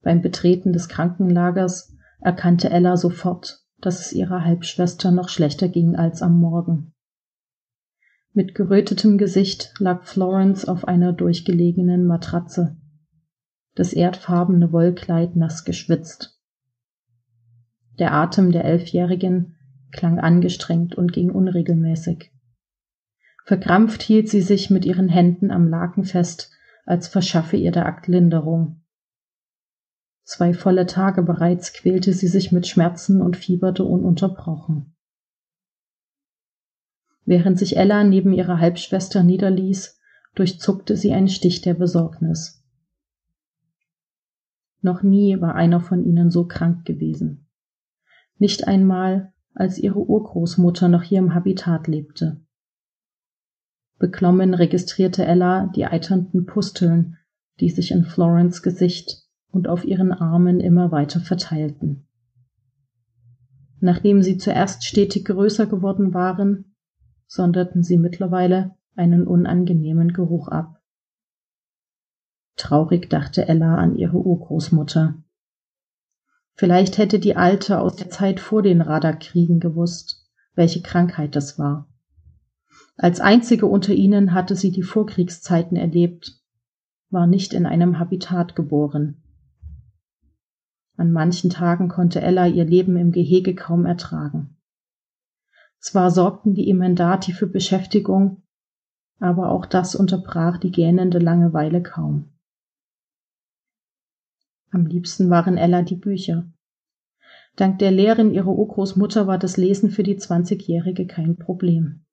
[0.01, 6.21] Beim Betreten des Krankenlagers erkannte Ella sofort, dass es ihrer Halbschwester noch schlechter ging als
[6.21, 6.93] am Morgen.
[8.33, 12.75] Mit gerötetem Gesicht lag Florence auf einer durchgelegenen Matratze,
[13.75, 16.37] das erdfarbene Wollkleid nass geschwitzt.
[17.97, 19.55] Der Atem der Elfjährigen
[19.93, 22.30] klang angestrengt und ging unregelmäßig.
[23.43, 26.51] Verkrampft hielt sie sich mit ihren Händen am Laken fest,
[26.85, 28.81] als verschaffe ihr der Akt Linderung.
[30.23, 34.95] Zwei volle Tage bereits quälte sie sich mit Schmerzen und fieberte ununterbrochen.
[37.25, 39.99] Während sich Ella neben ihrer Halbschwester niederließ,
[40.35, 42.63] durchzuckte sie ein Stich der Besorgnis.
[44.81, 47.47] Noch nie war einer von ihnen so krank gewesen.
[48.37, 52.41] Nicht einmal, als ihre Urgroßmutter noch hier im Habitat lebte.
[54.01, 57.17] Beklommen registrierte Ella die eiternden Pusteln,
[57.59, 62.07] die sich in Florence Gesicht und auf ihren Armen immer weiter verteilten.
[63.79, 66.73] Nachdem sie zuerst stetig größer geworden waren,
[67.27, 70.81] sonderten sie mittlerweile einen unangenehmen Geruch ab.
[72.55, 75.23] Traurig dachte Ella an ihre Urgroßmutter.
[76.55, 81.90] Vielleicht hätte die Alte aus der Zeit vor den Radarkriegen gewusst, welche Krankheit das war.
[82.97, 86.39] Als einzige unter ihnen hatte sie die Vorkriegszeiten erlebt,
[87.09, 89.23] war nicht in einem Habitat geboren.
[90.97, 94.57] An manchen Tagen konnte Ella ihr Leben im Gehege kaum ertragen.
[95.79, 98.43] Zwar sorgten die Emendati für Beschäftigung,
[99.19, 102.29] aber auch das unterbrach die gähnende Langeweile kaum.
[104.69, 106.51] Am liebsten waren Ella die Bücher.
[107.55, 112.05] Dank der Lehren ihrer Urgroßmutter war das Lesen für die Zwanzigjährige kein Problem.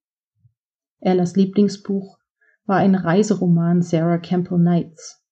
[1.00, 2.18] Ellas Lieblingsbuch
[2.66, 5.24] war ein Reiseroman Sarah Campbell Knights.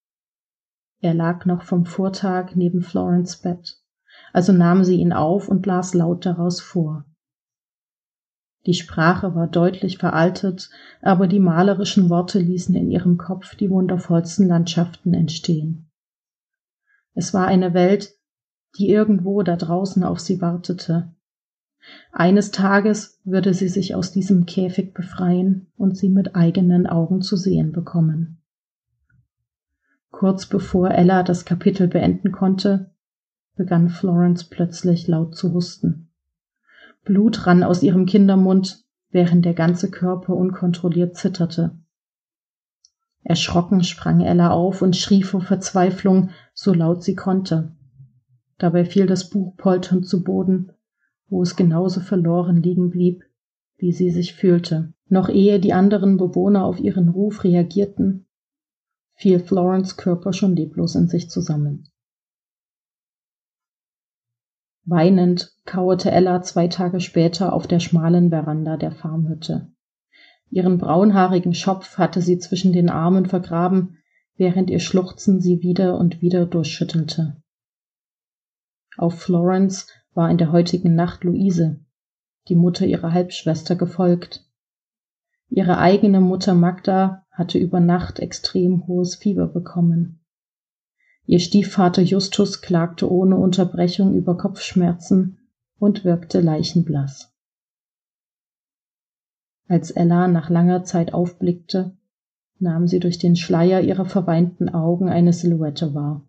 [1.01, 3.77] Er lag noch vom Vortag neben Florence Bett,
[4.33, 7.05] also nahm sie ihn auf und las laut daraus vor.
[8.67, 14.49] Die Sprache war deutlich veraltet, aber die malerischen Worte ließen in ihrem Kopf die wundervollsten
[14.49, 15.91] Landschaften entstehen.
[17.15, 18.15] Es war eine Welt,
[18.77, 21.15] die irgendwo da draußen auf sie wartete.
[22.13, 27.37] Eines Tages würde sie sich aus diesem Käfig befreien und sie mit eigenen Augen zu
[27.37, 28.39] sehen bekommen.
[30.11, 32.91] Kurz bevor Ella das Kapitel beenden konnte,
[33.55, 36.09] begann Florence plötzlich laut zu husten.
[37.05, 41.79] Blut rann aus ihrem Kindermund, während der ganze Körper unkontrolliert zitterte.
[43.23, 47.73] Erschrocken sprang Ella auf und schrie vor Verzweiflung, so laut sie konnte.
[48.59, 50.73] Dabei fiel das Buch polternd zu Boden,
[51.29, 53.25] wo es genauso verloren liegen blieb,
[53.79, 54.93] wie sie sich fühlte.
[55.09, 58.27] Noch ehe die anderen Bewohner auf ihren Ruf reagierten,
[59.15, 61.89] fiel Florence Körper schon leblos in sich zusammen.
[64.85, 69.73] Weinend kauerte Ella zwei Tage später auf der schmalen Veranda der Farmhütte.
[70.49, 73.99] Ihren braunhaarigen Schopf hatte sie zwischen den Armen vergraben,
[74.37, 77.43] während ihr Schluchzen sie wieder und wieder durchschüttelte.
[78.97, 81.79] Auf Florence war in der heutigen Nacht Luise,
[82.49, 84.45] die Mutter ihrer Halbschwester, gefolgt.
[85.49, 90.25] Ihre eigene Mutter Magda hatte über Nacht extrem hohes Fieber bekommen.
[91.27, 95.39] Ihr Stiefvater Justus klagte ohne Unterbrechung über Kopfschmerzen
[95.79, 97.35] und wirkte leichenblass.
[99.69, 101.97] Als Ella nach langer Zeit aufblickte,
[102.59, 106.27] nahm sie durch den Schleier ihrer verweinten Augen eine Silhouette wahr.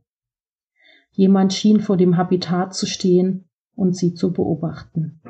[1.12, 3.47] Jemand schien vor dem Habitat zu stehen
[3.78, 5.22] und sie zu beobachten.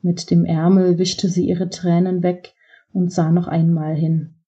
[0.00, 2.54] Mit dem Ärmel wischte sie ihre Tränen weg
[2.92, 4.42] und sah noch einmal hin.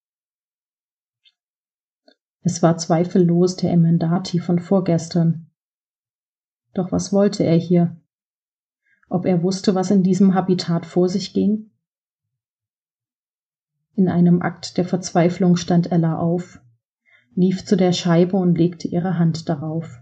[2.40, 5.50] Es war zweifellos der Emendati von vorgestern.
[6.72, 8.00] Doch was wollte er hier?
[9.08, 11.70] Ob er wusste, was in diesem Habitat vor sich ging?
[13.94, 16.60] In einem Akt der Verzweiflung stand Ella auf,
[17.34, 20.00] lief zu der Scheibe und legte ihre Hand darauf.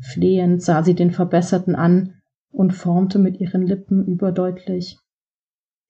[0.00, 4.98] Flehend sah sie den Verbesserten an und formte mit ihren Lippen überdeutlich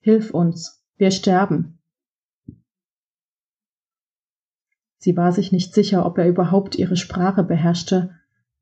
[0.03, 1.79] Hilf uns, wir sterben.
[4.97, 8.15] Sie war sich nicht sicher, ob er überhaupt ihre Sprache beherrschte,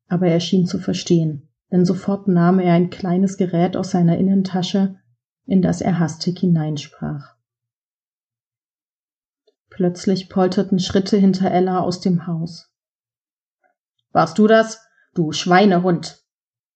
[0.07, 4.99] aber er schien zu verstehen, denn sofort nahm er ein kleines Gerät aus seiner Innentasche,
[5.45, 7.35] in das er hastig hineinsprach.
[9.69, 12.69] Plötzlich polterten Schritte hinter Ella aus dem Haus.
[14.11, 14.88] Warst du das,
[15.19, 16.23] du Schweinehund?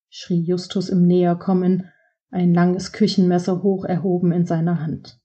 [0.10, 1.90] schrie Justus im Näherkommen,
[2.30, 5.22] ein langes Küchenmesser hoch erhoben in seiner Hand.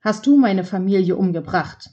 [0.00, 1.90] Hast du meine Familie umgebracht?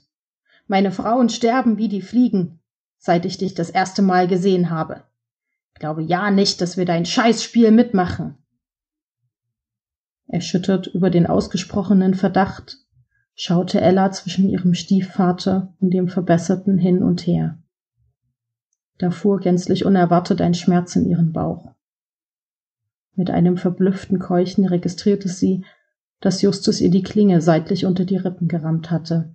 [0.66, 2.60] Meine Frauen sterben wie die Fliegen,
[2.96, 5.04] seit ich dich das erste Mal gesehen habe.
[5.74, 8.38] Glaube ja nicht, dass wir dein Scheißspiel mitmachen.
[10.26, 12.78] Erschüttert über den ausgesprochenen Verdacht
[13.34, 17.62] schaute Ella zwischen ihrem Stiefvater und dem Verbesserten hin und her.
[18.98, 21.72] Da fuhr gänzlich unerwartet ein Schmerz in ihren Bauch.
[23.14, 25.64] Mit einem verblüfften Keuchen registrierte sie,
[26.20, 29.34] dass Justus ihr die Klinge seitlich unter die Rippen gerammt hatte.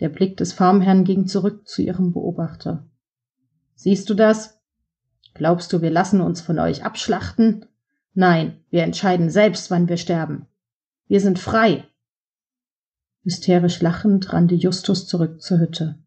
[0.00, 2.86] Der Blick des Farmherrn ging zurück zu ihrem Beobachter.
[3.74, 4.60] Siehst du das?
[5.34, 7.66] Glaubst du, wir lassen uns von euch abschlachten?
[8.14, 10.46] Nein, wir entscheiden selbst, wann wir sterben.
[11.06, 11.84] Wir sind frei.
[13.22, 15.98] Hysterisch lachend rannte Justus zurück zur Hütte.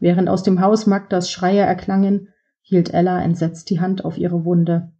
[0.00, 2.28] Während aus dem Haus Magdas Schreie erklangen,
[2.60, 4.92] hielt Ella entsetzt die Hand auf ihre Wunde.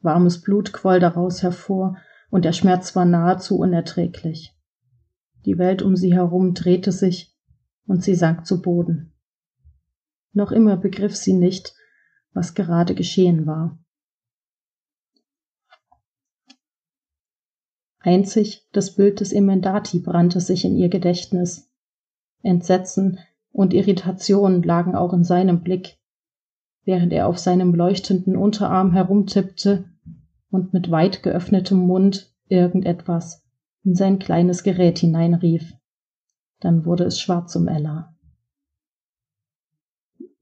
[0.00, 1.96] Warmes Blut quoll daraus hervor,
[2.30, 4.54] und der Schmerz war nahezu unerträglich.
[5.44, 7.34] Die Welt um sie herum drehte sich,
[7.86, 9.14] und sie sank zu Boden.
[10.32, 11.74] Noch immer begriff sie nicht,
[12.32, 13.78] was gerade geschehen war.
[17.98, 21.70] Einzig das Bild des Emendati brannte sich in ihr Gedächtnis.
[22.42, 23.18] Entsetzen
[23.58, 25.98] und Irritation lagen auch in seinem Blick,
[26.84, 29.84] während er auf seinem leuchtenden Unterarm herumtippte
[30.48, 33.44] und mit weit geöffnetem Mund irgendetwas
[33.82, 35.74] in sein kleines Gerät hineinrief.
[36.60, 38.14] Dann wurde es schwarz um Ella.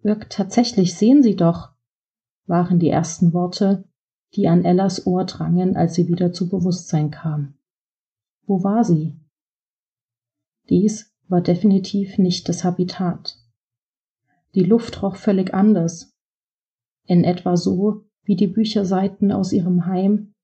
[0.02, 1.70] Irk, tatsächlich sehen Sie doch,
[2.44, 3.88] waren die ersten Worte,
[4.34, 7.54] die an Ellas Ohr drangen, als sie wieder zu Bewusstsein kam.
[8.42, 9.18] Wo war sie?
[10.68, 13.38] Dies war definitiv nicht das Habitat.
[14.54, 16.14] Die Luft roch völlig anders,
[17.04, 20.34] in etwa so wie die Bücherseiten aus ihrem Heim,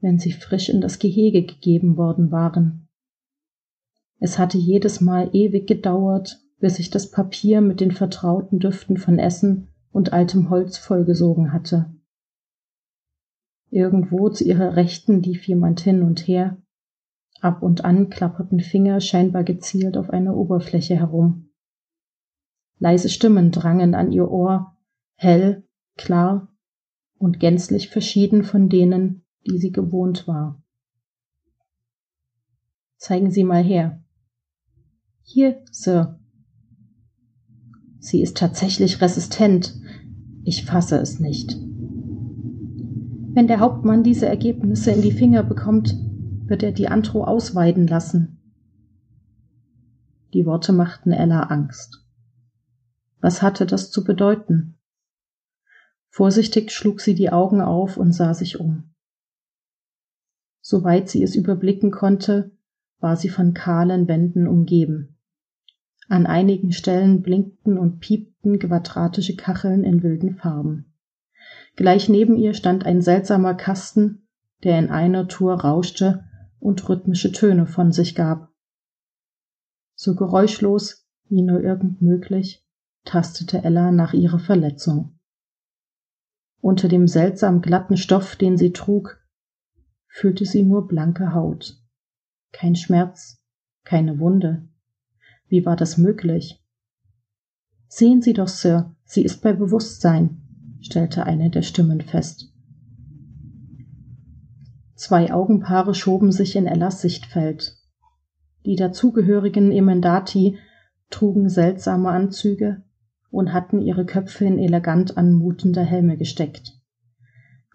[0.00, 2.88] wenn sie frisch in das Gehege gegeben worden waren.
[4.18, 9.18] Es hatte jedes Mal ewig gedauert, bis sich das Papier mit den vertrauten Düften von
[9.18, 11.94] Essen und altem Holz vollgesogen hatte.
[13.70, 16.56] Irgendwo zu ihrer Rechten lief jemand hin und her,
[17.40, 21.50] ab und an klapperten Finger scheinbar gezielt auf einer Oberfläche herum.
[22.78, 24.76] Leise Stimmen drangen an ihr Ohr,
[25.14, 25.64] hell,
[25.96, 26.48] klar
[27.18, 30.62] und gänzlich verschieden von denen, die sie gewohnt war.
[32.98, 34.02] Zeigen Sie mal her.
[35.22, 36.18] Hier, Sir.
[37.98, 39.74] Sie ist tatsächlich resistent.
[40.44, 41.56] Ich fasse es nicht.
[43.32, 45.94] Wenn der Hauptmann diese Ergebnisse in die Finger bekommt,
[46.48, 48.38] wird er die Antro ausweiden lassen.
[50.32, 52.04] Die Worte machten Ella Angst.
[53.20, 54.78] Was hatte das zu bedeuten?
[56.08, 58.94] Vorsichtig schlug sie die Augen auf und sah sich um.
[60.60, 62.52] Soweit sie es überblicken konnte,
[63.00, 65.18] war sie von kahlen Wänden umgeben.
[66.08, 70.94] An einigen Stellen blinkten und piepten quadratische Kacheln in wilden Farben.
[71.74, 74.28] Gleich neben ihr stand ein seltsamer Kasten,
[74.64, 76.25] der in einer Tour rauschte
[76.66, 78.52] und rhythmische Töne von sich gab.
[79.94, 82.66] So geräuschlos wie nur irgend möglich
[83.04, 85.16] tastete Ella nach ihrer Verletzung.
[86.60, 89.24] Unter dem seltsam glatten Stoff, den sie trug,
[90.08, 91.80] fühlte sie nur blanke Haut.
[92.50, 93.40] Kein Schmerz,
[93.84, 94.68] keine Wunde.
[95.46, 96.60] Wie war das möglich?
[97.86, 100.42] Sehen Sie doch, Sir, sie ist bei Bewusstsein,
[100.80, 102.52] stellte eine der Stimmen fest.
[104.96, 107.76] Zwei Augenpaare schoben sich in Ellas Sichtfeld.
[108.64, 110.58] Die dazugehörigen Emendati
[111.10, 112.82] trugen seltsame Anzüge
[113.30, 116.80] und hatten ihre Köpfe in elegant anmutende Helme gesteckt.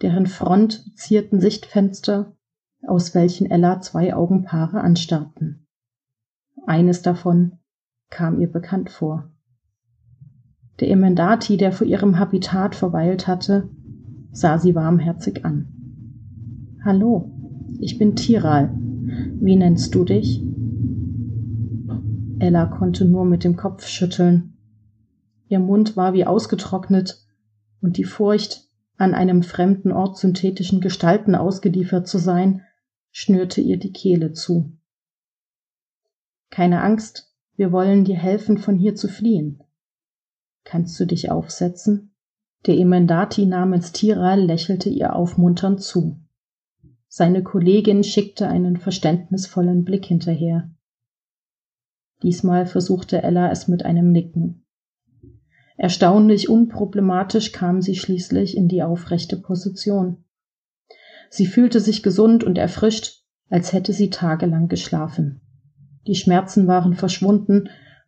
[0.01, 2.35] Deren Front zierten Sichtfenster,
[2.87, 5.67] aus welchen Ella zwei Augenpaare anstarrten.
[6.65, 7.59] Eines davon
[8.09, 9.29] kam ihr bekannt vor.
[10.79, 13.69] Der Emendati, der vor ihrem Habitat verweilt hatte,
[14.31, 15.80] sah sie warmherzig an.
[16.83, 17.29] Hallo,
[17.79, 18.73] ich bin Tiral.
[18.75, 20.41] Wie nennst du dich?
[22.39, 24.57] Ella konnte nur mit dem Kopf schütteln.
[25.47, 27.23] Ihr Mund war wie ausgetrocknet
[27.81, 28.67] und die Furcht,
[28.97, 32.63] an einem fremden Ort synthetischen Gestalten ausgeliefert zu sein,
[33.11, 34.75] schnürte ihr die Kehle zu.
[36.49, 39.61] Keine Angst, wir wollen dir helfen, von hier zu fliehen.
[40.63, 42.15] Kannst du dich aufsetzen?
[42.65, 46.17] Der Emendati namens Tiral lächelte ihr aufmunternd zu.
[47.13, 50.71] Seine Kollegin schickte einen verständnisvollen Blick hinterher.
[52.23, 54.65] Diesmal versuchte Ella es mit einem Nicken.
[55.75, 60.23] Erstaunlich unproblematisch kam sie schließlich in die aufrechte Position.
[61.29, 65.41] Sie fühlte sich gesund und erfrischt, als hätte sie tagelang geschlafen.
[66.07, 67.67] Die Schmerzen waren verschwunden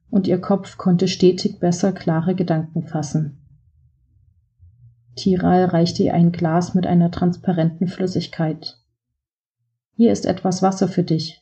[0.09, 3.45] und ihr Kopf konnte stetig besser klare Gedanken fassen.
[5.17, 8.79] Tiral reichte ihr ein Glas mit einer transparenten Flüssigkeit.
[9.95, 11.41] Hier ist etwas Wasser für dich.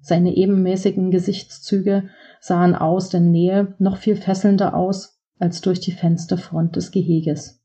[0.00, 2.08] Seine ebenmäßigen Gesichtszüge
[2.40, 7.62] sahen aus der Nähe noch viel fesselnder aus als durch die Fensterfront des Geheges.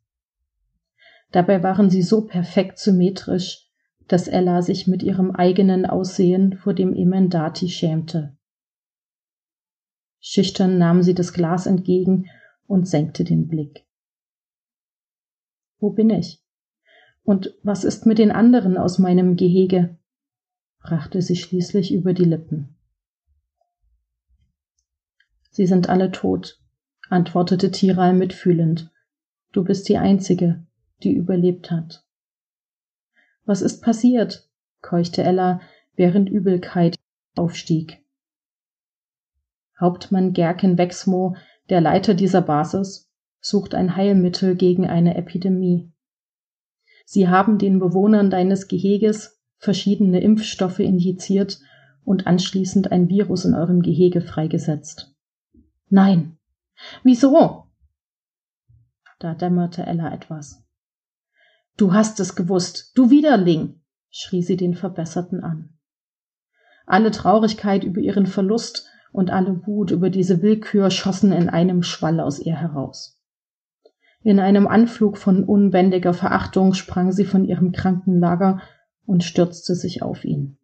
[1.31, 3.69] Dabei waren sie so perfekt symmetrisch,
[4.07, 8.37] dass Ella sich mit ihrem eigenen Aussehen vor dem Emendati schämte.
[10.19, 12.29] Schüchtern nahm sie das Glas entgegen
[12.67, 13.85] und senkte den Blick.
[15.79, 16.44] Wo bin ich?
[17.25, 19.97] Und was ist mit den anderen aus meinem Gehege?
[20.79, 22.75] brachte sie schließlich über die Lippen.
[25.49, 26.61] Sie sind alle tot,
[27.09, 28.91] antwortete Tiral mitfühlend.
[29.51, 30.67] Du bist die Einzige,
[31.01, 32.05] die überlebt hat.
[33.45, 34.47] Was ist passiert?
[34.81, 35.61] keuchte Ella,
[35.95, 36.95] während Übelkeit
[37.35, 38.03] aufstieg.
[39.79, 41.35] Hauptmann Gerken Wexmo,
[41.69, 43.09] der Leiter dieser Basis,
[43.41, 45.91] sucht ein Heilmittel gegen eine Epidemie.
[47.05, 51.59] Sie haben den Bewohnern deines Geheges verschiedene Impfstoffe injiziert
[52.03, 55.15] und anschließend ein Virus in eurem Gehege freigesetzt.
[55.89, 56.37] Nein.
[57.03, 57.67] Wieso?
[59.19, 60.63] Da dämmerte Ella etwas.
[61.77, 65.77] Du hast es gewusst, du Widerling, schrie sie den Verbesserten an.
[66.85, 72.19] Alle Traurigkeit über ihren Verlust und alle Wut über diese Willkür schossen in einem Schwall
[72.19, 73.14] aus ihr heraus.
[74.25, 78.59] In einem Anflug von unbändiger Verachtung sprang sie von ihrem Krankenlager
[79.05, 80.57] und stürzte sich auf ihn.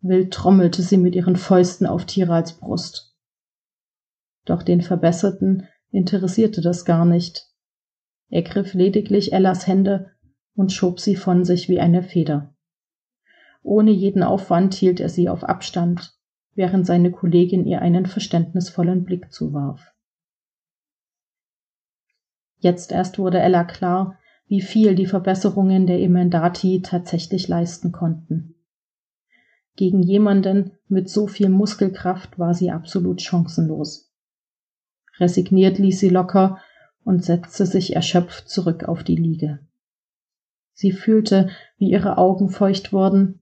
[0.00, 3.16] Wild trommelte sie mit ihren Fäusten auf Tirals Brust.
[4.46, 7.46] Doch den Verbesserten interessierte das gar nicht.
[8.30, 10.10] Er griff lediglich Ellas Hände
[10.56, 12.52] und schob sie von sich wie eine Feder.
[13.62, 16.18] Ohne jeden Aufwand hielt er sie auf Abstand,
[16.56, 19.94] während seine Kollegin ihr einen verständnisvollen Blick zuwarf.
[22.60, 28.54] Jetzt erst wurde Ella klar, wie viel die Verbesserungen der Emendati tatsächlich leisten konnten.
[29.76, 34.12] Gegen jemanden mit so viel Muskelkraft war sie absolut chancenlos.
[35.18, 36.58] Resigniert ließ sie locker
[37.02, 39.60] und setzte sich erschöpft zurück auf die Liege.
[40.74, 41.48] Sie fühlte,
[41.78, 43.40] wie ihre Augen feucht wurden,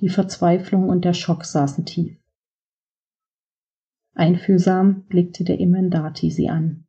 [0.00, 2.18] die Verzweiflung und der Schock saßen tief.
[4.14, 6.86] Einfühlsam blickte der Emendati sie an.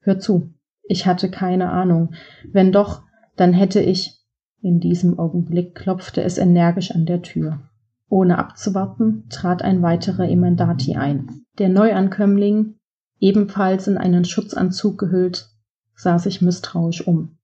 [0.00, 0.54] Hör zu,
[0.88, 2.14] ich hatte keine Ahnung.
[2.50, 3.02] Wenn doch,
[3.36, 4.14] dann hätte ich.
[4.60, 7.60] In diesem Augenblick klopfte es energisch an der Tür.
[8.08, 11.44] Ohne abzuwarten, trat ein weiterer Emendati ein.
[11.58, 12.74] Der Neuankömmling,
[13.20, 15.48] ebenfalls in einen Schutzanzug gehüllt,
[15.94, 17.38] sah sich misstrauisch um.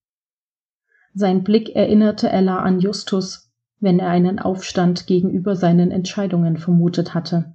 [1.13, 7.55] Sein Blick erinnerte Ella an Justus, wenn er einen Aufstand gegenüber seinen Entscheidungen vermutet hatte.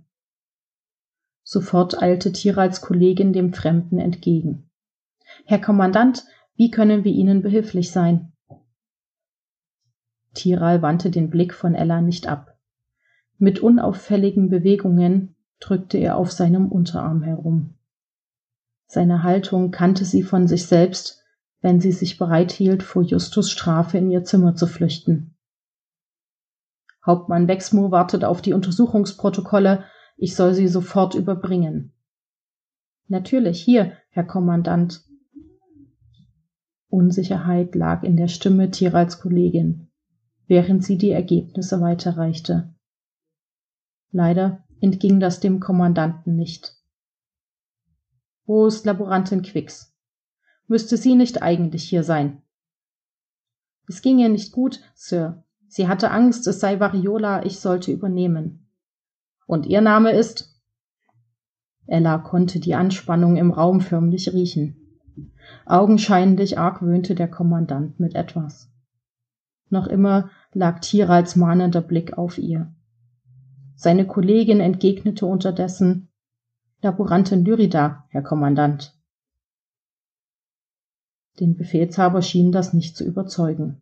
[1.43, 4.68] Sofort eilte Tirals Kollegin dem Fremden entgegen.
[5.45, 6.25] Herr Kommandant,
[6.55, 8.33] wie können wir Ihnen behilflich sein?
[10.33, 12.57] Tiral wandte den Blick von Ella nicht ab.
[13.37, 17.75] Mit unauffälligen Bewegungen drückte er auf seinem Unterarm herum.
[18.87, 21.23] Seine Haltung kannte sie von sich selbst,
[21.61, 25.35] wenn sie sich bereit hielt, vor Justus Strafe in ihr Zimmer zu flüchten.
[27.05, 29.83] Hauptmann Wexmo wartet auf die Untersuchungsprotokolle,
[30.17, 31.93] ich soll sie sofort überbringen.
[33.07, 35.03] Natürlich, hier, Herr Kommandant,
[36.89, 39.89] Unsicherheit lag in der Stimme Tirals Kollegin,
[40.47, 42.73] während sie die Ergebnisse weiterreichte.
[44.11, 46.75] Leider entging das dem Kommandanten nicht.
[48.45, 49.95] Wo ist Laborantin Quicks?
[50.67, 52.41] Müsste sie nicht eigentlich hier sein?
[53.87, 55.43] Es ging ihr nicht gut, Sir.
[55.67, 58.67] Sie hatte Angst, es sei Variola, ich sollte übernehmen.
[59.45, 60.59] Und Ihr Name ist?
[61.85, 64.78] Ella konnte die Anspannung im Raum förmlich riechen.
[65.65, 68.71] Augenscheinlich argwöhnte der Kommandant mit etwas.
[69.69, 72.73] Noch immer lag Tirals mahnender Blick auf ihr.
[73.75, 76.09] Seine Kollegin entgegnete unterdessen
[76.81, 78.97] Laborantin Lyrida, Herr Kommandant.
[81.39, 83.81] Den Befehlshaber schien das nicht zu überzeugen.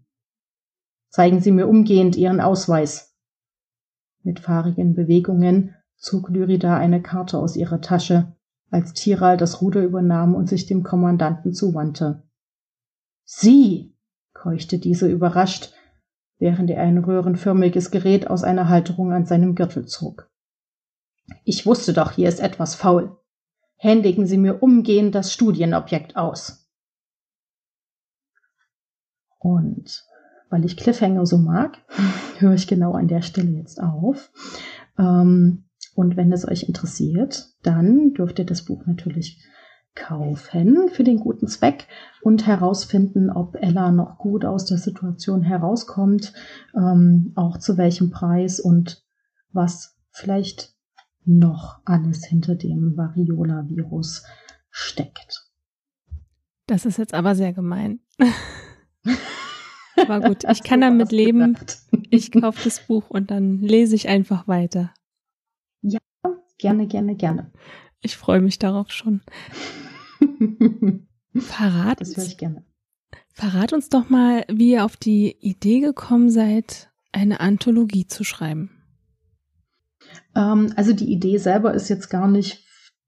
[1.09, 3.15] Zeigen Sie mir umgehend Ihren Ausweis.
[4.23, 8.35] Mit fahrigen Bewegungen zog Lyrida eine Karte aus ihrer Tasche
[8.69, 12.23] als Tiral das Ruder übernahm und sich dem Kommandanten zuwandte.
[13.23, 13.93] Sie!
[14.33, 15.73] keuchte dieser überrascht,
[16.37, 20.29] während er ein röhrenförmiges Gerät aus einer Halterung an seinem Gürtel zog.
[21.43, 23.17] Ich wusste doch, hier ist etwas faul.
[23.75, 26.69] Händigen Sie mir umgehend das Studienobjekt aus.
[29.39, 30.05] Und
[30.49, 31.77] weil ich Cliffhanger so mag,
[32.39, 34.31] höre ich genau an der Stelle jetzt auf.
[34.97, 35.66] Ähm,
[35.97, 39.43] und wenn es euch interessiert, dann dürft ihr das Buch natürlich
[39.95, 41.87] kaufen für den guten Zweck
[42.21, 46.33] und herausfinden, ob Ella noch gut aus der Situation herauskommt,
[46.75, 49.03] ähm, auch zu welchem Preis und
[49.53, 50.75] was vielleicht
[51.25, 54.23] noch alles hinter dem Variola-Virus
[54.69, 55.49] steckt.
[56.67, 58.01] Das ist jetzt aber sehr gemein.
[59.97, 61.57] aber gut, ich kann damit leben.
[62.11, 64.91] Ich kaufe das Buch und dann lese ich einfach weiter.
[66.57, 67.51] Gerne, gerne, gerne.
[68.01, 69.21] Ich freue mich darauf schon.
[71.35, 72.65] Verrat das höre ich gerne.
[73.33, 78.71] Verrat uns doch mal, wie ihr auf die Idee gekommen seid, eine Anthologie zu schreiben.
[80.35, 82.65] Ähm, also die Idee selber ist jetzt gar nicht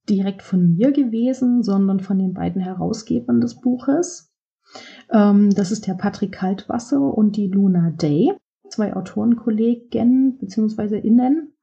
[0.07, 4.33] direkt von mir gewesen, sondern von den beiden Herausgebern des Buches.
[5.11, 8.33] Ähm, das ist der Patrick Kaltwasser und die Luna Day,
[8.69, 10.99] zwei Autorenkollegen bzw.
[10.99, 11.53] Innen.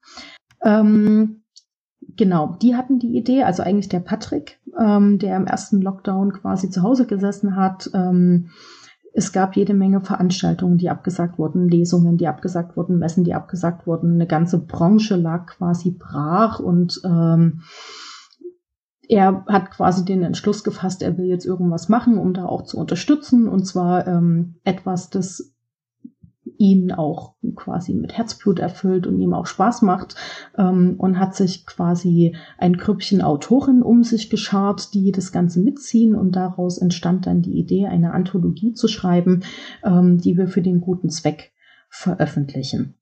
[0.62, 1.42] Ähm,
[2.16, 6.70] Genau, die hatten die Idee, also eigentlich der Patrick, ähm, der im ersten Lockdown quasi
[6.70, 7.90] zu Hause gesessen hat.
[7.92, 8.50] Ähm,
[9.12, 13.86] es gab jede Menge Veranstaltungen, die abgesagt wurden, Lesungen, die abgesagt wurden, Messen, die abgesagt
[13.86, 14.14] wurden.
[14.14, 17.62] Eine ganze Branche lag quasi brach und ähm,
[19.08, 22.78] er hat quasi den Entschluss gefasst, er will jetzt irgendwas machen, um da auch zu
[22.78, 23.48] unterstützen.
[23.48, 25.55] Und zwar ähm, etwas, das
[26.58, 30.16] ihn auch quasi mit Herzblut erfüllt und ihm auch Spaß macht
[30.56, 36.14] ähm, und hat sich quasi ein Grüppchen Autoren um sich geschart, die das Ganze mitziehen
[36.14, 39.42] und daraus entstand dann die Idee, eine Anthologie zu schreiben,
[39.84, 41.52] ähm, die wir für den guten Zweck
[41.88, 42.94] veröffentlichen.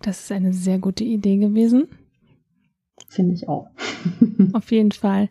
[0.00, 1.88] Das ist eine sehr gute Idee gewesen.
[3.08, 3.68] Finde ich auch.
[4.52, 5.30] Auf jeden Fall.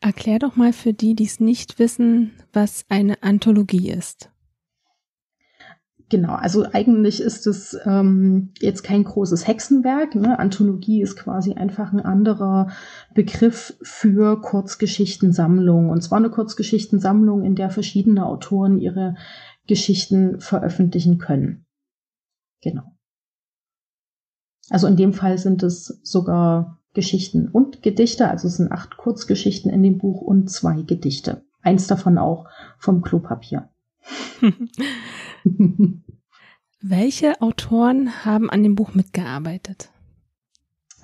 [0.00, 4.30] Erklär doch mal für die, die es nicht wissen, was eine Anthologie ist.
[6.10, 10.14] Genau, also eigentlich ist es ähm, jetzt kein großes Hexenwerk.
[10.14, 10.38] Ne?
[10.38, 12.68] Anthologie ist quasi einfach ein anderer
[13.14, 15.90] Begriff für Kurzgeschichtensammlung.
[15.90, 19.16] Und zwar eine Kurzgeschichtensammlung, in der verschiedene Autoren ihre
[19.66, 21.66] Geschichten veröffentlichen können.
[22.62, 22.84] Genau.
[24.70, 29.70] Also in dem Fall sind es sogar Geschichten und Gedichte, also es sind acht Kurzgeschichten
[29.70, 31.44] in dem Buch und zwei Gedichte.
[31.62, 33.68] Eins davon auch vom Klopapier.
[36.80, 39.90] Welche Autoren haben an dem Buch mitgearbeitet?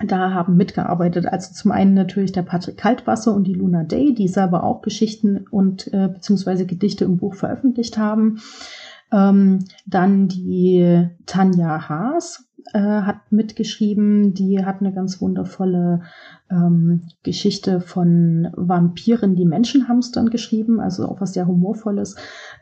[0.05, 4.27] Da haben mitgearbeitet, also zum einen natürlich der Patrick Kaltwasser und die Luna Day, die
[4.27, 8.41] selber auch Geschichten und äh, beziehungsweise Gedichte im Buch veröffentlicht haben.
[9.13, 14.33] Ähm, dann die Tanja Haas, äh, hat mitgeschrieben.
[14.33, 16.01] Die hat eine ganz wundervolle
[16.49, 22.15] ähm, Geschichte von Vampiren, die Menschenhamstern geschrieben, also auch was sehr humorvolles.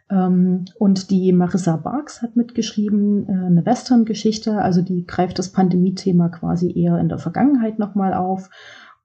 [0.10, 6.30] Ähm, und die Marissa Barks hat mitgeschrieben, äh, eine Western-Geschichte, also die greift das Pandemie-Thema
[6.30, 8.50] quasi eher in der Vergangenheit nochmal auf.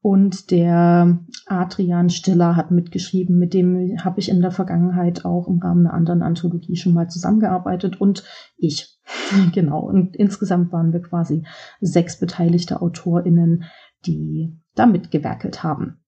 [0.01, 5.59] Und der Adrian Stiller hat mitgeschrieben, mit dem habe ich in der Vergangenheit auch im
[5.59, 8.23] Rahmen einer anderen Anthologie schon mal zusammengearbeitet und
[8.57, 9.01] ich.
[9.53, 9.81] genau.
[9.81, 11.45] Und insgesamt waren wir quasi
[11.81, 13.65] sechs beteiligte AutorInnen,
[14.07, 16.01] die da mitgewerkelt haben.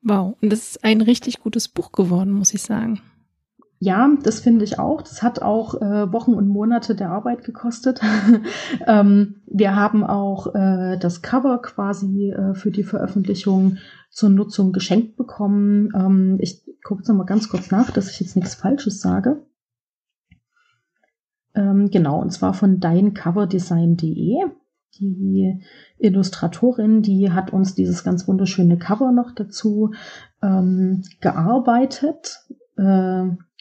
[0.00, 3.00] Wow, und das ist ein richtig gutes Buch geworden, muss ich sagen.
[3.80, 5.02] Ja, das finde ich auch.
[5.02, 8.00] Das hat auch äh, Wochen und Monate der Arbeit gekostet.
[8.86, 13.78] ähm, wir haben auch äh, das Cover quasi äh, für die Veröffentlichung
[14.10, 15.90] zur Nutzung geschenkt bekommen.
[15.94, 19.44] Ähm, ich gucke jetzt noch mal ganz kurz nach, dass ich jetzt nichts Falsches sage.
[21.54, 24.38] Ähm, genau, und zwar von deincoverdesign.de.
[24.98, 25.62] Die
[25.98, 29.92] Illustratorin, die hat uns dieses ganz wunderschöne Cover noch dazu
[30.42, 32.40] ähm, gearbeitet.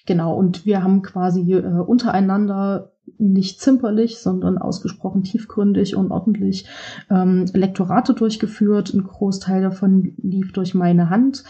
[0.07, 6.65] Genau, und wir haben quasi äh, untereinander nicht zimperlich, sondern ausgesprochen tiefgründig und ordentlich
[7.09, 8.93] ähm, Lektorate durchgeführt.
[8.93, 11.43] Ein Großteil davon lief durch meine Hand.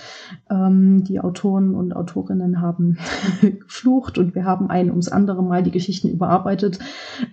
[0.50, 2.98] Ähm, die Autoren und Autorinnen haben
[3.42, 6.80] geflucht und wir haben ein ums andere Mal die Geschichten überarbeitet,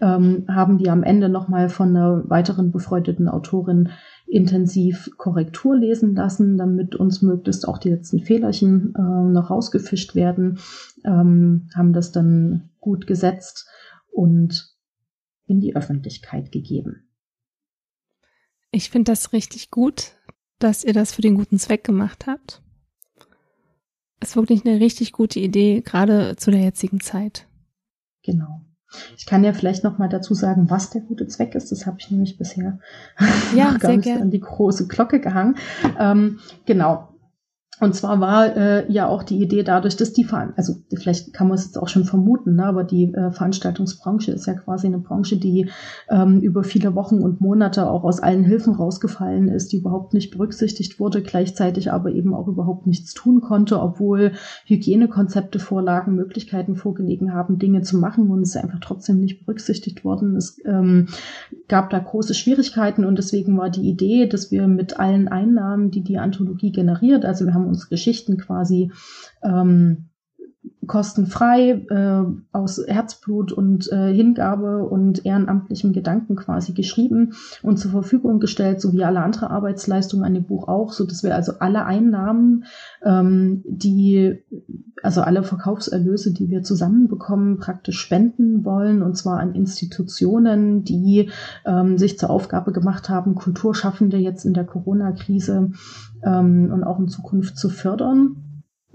[0.02, 3.90] ähm, haben die am Ende nochmal von einer weiteren befreundeten Autorin
[4.26, 10.58] intensiv Korrektur lesen lassen, damit uns möglichst auch die letzten Fehlerchen äh, noch rausgefischt werden,
[11.04, 13.68] ähm, haben das dann gut gesetzt
[14.10, 14.74] und
[15.46, 17.08] in die Öffentlichkeit gegeben.
[18.70, 20.12] Ich finde das richtig gut,
[20.58, 22.62] dass ihr das für den guten Zweck gemacht habt.
[24.20, 27.46] Es ist wirklich eine richtig gute Idee, gerade zu der jetzigen Zeit.
[28.22, 28.63] Genau.
[29.16, 31.72] Ich kann ja vielleicht noch mal dazu sagen, was der gute Zweck ist.
[31.72, 32.78] Das habe ich nämlich bisher
[33.54, 35.56] ja, gar nicht an die große Glocke gehangen.
[35.98, 37.13] Ähm, genau.
[37.80, 41.48] Und zwar war äh, ja auch die Idee dadurch, dass die Ver also vielleicht kann
[41.48, 44.98] man es jetzt auch schon vermuten, ne, aber die äh, Veranstaltungsbranche ist ja quasi eine
[44.98, 45.70] Branche, die
[46.08, 50.30] ähm, über viele Wochen und Monate auch aus allen Hilfen rausgefallen ist, die überhaupt nicht
[50.30, 54.32] berücksichtigt wurde, gleichzeitig aber eben auch überhaupt nichts tun konnte, obwohl
[54.66, 60.36] Hygienekonzepte vorlagen, Möglichkeiten vorgelegen haben, Dinge zu machen und es einfach trotzdem nicht berücksichtigt worden.
[60.36, 61.08] Es ähm,
[61.66, 66.02] gab da große Schwierigkeiten und deswegen war die Idee, dass wir mit allen Einnahmen, die
[66.02, 68.92] die Anthologie generiert, also wir haben uns Geschichten quasi
[69.42, 70.10] ähm,
[70.86, 78.40] kostenfrei äh, aus Herzblut und äh, Hingabe und ehrenamtlichem Gedanken quasi geschrieben und zur Verfügung
[78.40, 81.84] gestellt, so wie alle andere Arbeitsleistungen an dem Buch auch, so dass wir also alle
[81.84, 82.64] Einnahmen,
[83.04, 84.42] ähm, die
[85.02, 91.30] also alle Verkaufserlöse, die wir zusammenbekommen, praktisch spenden wollen und zwar an Institutionen, die
[91.66, 95.72] ähm, sich zur Aufgabe gemacht haben, Kulturschaffende jetzt in der Corona-Krise
[96.24, 98.43] ähm, und auch in Zukunft zu fördern.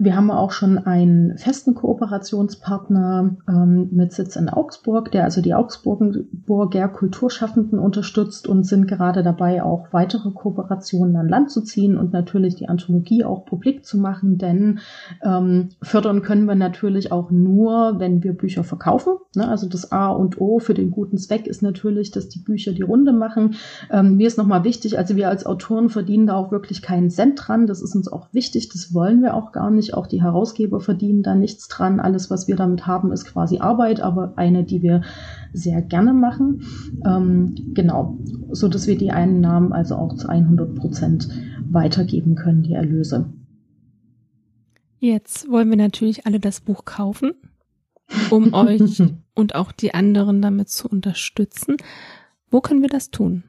[0.02, 5.52] Wir haben auch schon einen festen Kooperationspartner ähm, mit Sitz in Augsburg, der also die
[5.52, 12.14] Augsburger Kulturschaffenden unterstützt und sind gerade dabei, auch weitere Kooperationen an Land zu ziehen und
[12.14, 14.78] natürlich die Anthologie auch publik zu machen, denn
[15.22, 19.18] ähm, fördern können wir natürlich auch nur, wenn wir Bücher verkaufen.
[19.36, 19.46] Ne?
[19.46, 22.80] Also das A und O für den guten Zweck ist natürlich, dass die Bücher die
[22.80, 23.56] Runde machen.
[23.90, 27.38] Ähm, mir ist nochmal wichtig, also wir als Autoren verdienen da auch wirklich keinen Cent
[27.46, 27.66] dran.
[27.66, 30.80] Das ist uns auch wichtig, das wollen wir auch gar nicht natürlich auch die Herausgeber
[30.80, 32.00] verdienen da nichts dran.
[32.00, 35.02] Alles, was wir damit haben, ist quasi Arbeit, aber eine, die wir
[35.52, 36.62] sehr gerne machen.
[37.04, 38.18] Ähm, genau,
[38.50, 41.28] so dass wir die Einnahmen also auch zu 100 Prozent
[41.70, 43.32] weitergeben können, die Erlöse.
[44.98, 47.32] Jetzt wollen wir natürlich alle das Buch kaufen,
[48.30, 49.02] um euch
[49.34, 51.76] und auch die anderen damit zu unterstützen.
[52.50, 53.44] Wo können wir das tun?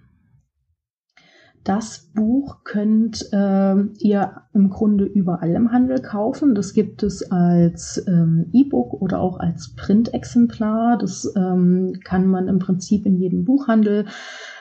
[1.64, 6.55] Das Buch könnt äh, ihr im Grunde überall im Handel kaufen.
[6.55, 10.97] Das gibt es als ähm, E-Book oder auch als Printexemplar.
[10.97, 14.05] Das ähm, kann man im Prinzip in jedem Buchhandel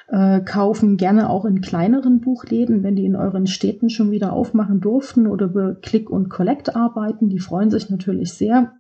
[0.09, 4.81] äh, kaufen, gerne auch in kleineren Buchläden, wenn die in euren Städten schon wieder aufmachen
[4.81, 7.31] durften oder über Click und Collect arbeiten.
[7.31, 8.73] Die freuen sich natürlich sehr.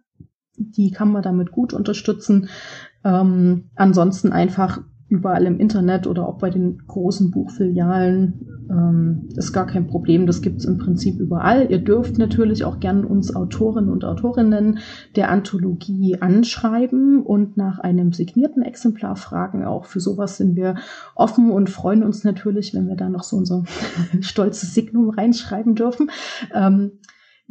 [0.56, 2.48] Die kann man damit gut unterstützen.
[3.02, 8.46] Ähm, ansonsten einfach überall im Internet oder auch bei den großen Buchfilialen.
[8.70, 10.26] Ähm, ist gar kein Problem.
[10.26, 11.68] Das gibt's im Prinzip überall.
[11.70, 14.78] Ihr dürft natürlich auch gern uns Autorinnen und Autorinnen
[15.16, 19.64] der Anthologie anschreiben und nach einem signierten Exemplar fragen.
[19.64, 20.76] Auch für sowas sind wir
[21.16, 23.64] offen und freuen uns natürlich, wenn wir da noch so unser
[24.20, 26.10] stolzes Signum reinschreiben dürfen.
[26.54, 26.92] Ähm,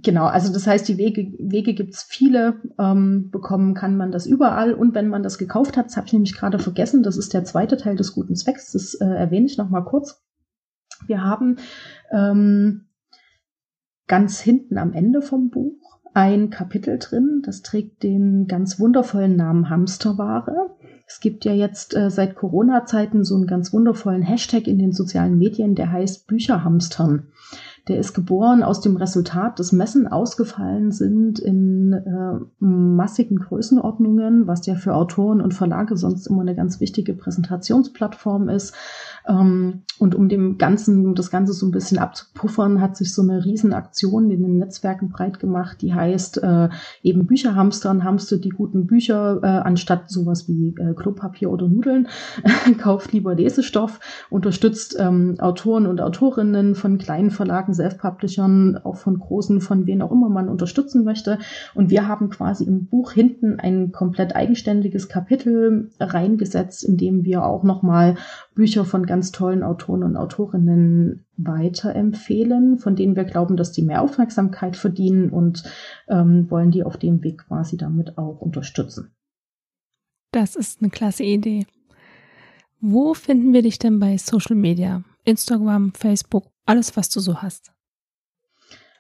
[0.01, 4.73] Genau, also das heißt, die Wege, Wege gibt's viele, ähm, bekommen kann man das überall.
[4.73, 7.43] Und wenn man das gekauft hat, das habe ich nämlich gerade vergessen, das ist der
[7.43, 10.23] zweite Teil des guten Zwecks, das äh, erwähne ich nochmal kurz.
[11.07, 11.57] Wir haben
[12.11, 12.85] ähm,
[14.07, 19.69] ganz hinten am Ende vom Buch ein Kapitel drin, das trägt den ganz wundervollen Namen
[19.69, 20.77] Hamsterware.
[21.07, 25.37] Es gibt ja jetzt äh, seit Corona-Zeiten so einen ganz wundervollen Hashtag in den sozialen
[25.37, 27.27] Medien, der heißt Bücherhamstern.
[27.87, 34.65] Der ist geboren aus dem Resultat, dass Messen ausgefallen sind in äh, massigen Größenordnungen, was
[34.65, 38.75] ja für Autoren und Verlage sonst immer eine ganz wichtige Präsentationsplattform ist.
[39.27, 43.21] Ähm, und um dem Ganzen, um das Ganze so ein bisschen abzupuffern, hat sich so
[43.21, 46.69] eine Riesenaktion in den Netzwerken breit gemacht, die heißt äh,
[47.03, 52.07] eben Bücherhamstern, hamster die guten Bücher, äh, anstatt sowas wie äh, Klopapier oder Nudeln,
[52.77, 53.99] kauft lieber Lesestoff,
[54.29, 60.13] unterstützt ähm, Autoren und Autorinnen von kleinen Verlagen, Self-Publishern, auch von großen, von wen auch
[60.13, 61.39] immer man unterstützen möchte.
[61.75, 67.43] Und wir haben quasi im Buch hinten ein komplett eigenständiges Kapitel reingesetzt, in dem wir
[67.43, 68.15] auch nochmal
[68.55, 74.03] Bücher von ganz tollen Autoren und Autorinnen weiterempfehlen, von denen wir glauben, dass die mehr
[74.03, 75.63] Aufmerksamkeit verdienen und
[76.07, 79.11] ähm, wollen die auf dem Weg quasi damit auch unterstützen.
[80.31, 81.65] Das ist eine klasse Idee.
[82.79, 85.03] Wo finden wir dich denn bei Social Media?
[85.25, 87.71] Instagram, Facebook, alles, was du so hast?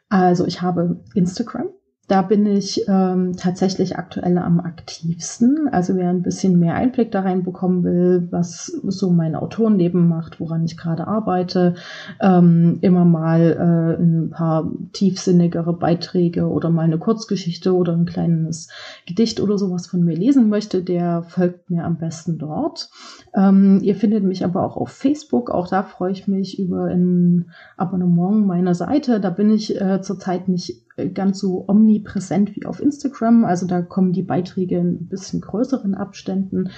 [0.09, 1.69] Also ich habe Instagram,
[2.09, 5.69] da bin ich ähm, tatsächlich aktuell am aktivsten.
[5.71, 10.65] Also wer ein bisschen mehr Einblick da reinbekommen will, was so mein Autorenleben macht, woran
[10.65, 11.75] ich gerade arbeite,
[12.19, 18.69] ähm, immer mal äh, ein paar tiefsinnigere Beiträge oder mal eine Kurzgeschichte oder ein kleines
[19.05, 22.89] Gedicht oder sowas von mir lesen möchte, der folgt mir am besten dort.
[23.35, 25.51] Ähm, ihr findet mich aber auch auf Facebook.
[25.51, 29.19] Auch da freue ich mich über ein Abonnement meiner Seite.
[29.19, 33.45] Da bin ich äh, zurzeit nicht ganz so omnipräsent wie auf Instagram.
[33.45, 36.69] Also da kommen die Beiträge in ein bisschen größeren Abständen.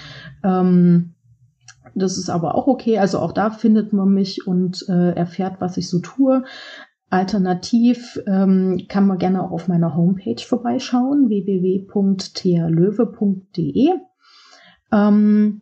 [0.43, 1.15] Ähm,
[1.95, 2.99] das ist aber auch okay.
[2.99, 6.43] Also auch da findet man mich und äh, erfährt, was ich so tue.
[7.09, 13.89] Alternativ ähm, kann man gerne auch auf meiner Homepage vorbeischauen, www.thlöwe.de.
[14.93, 15.61] Ähm,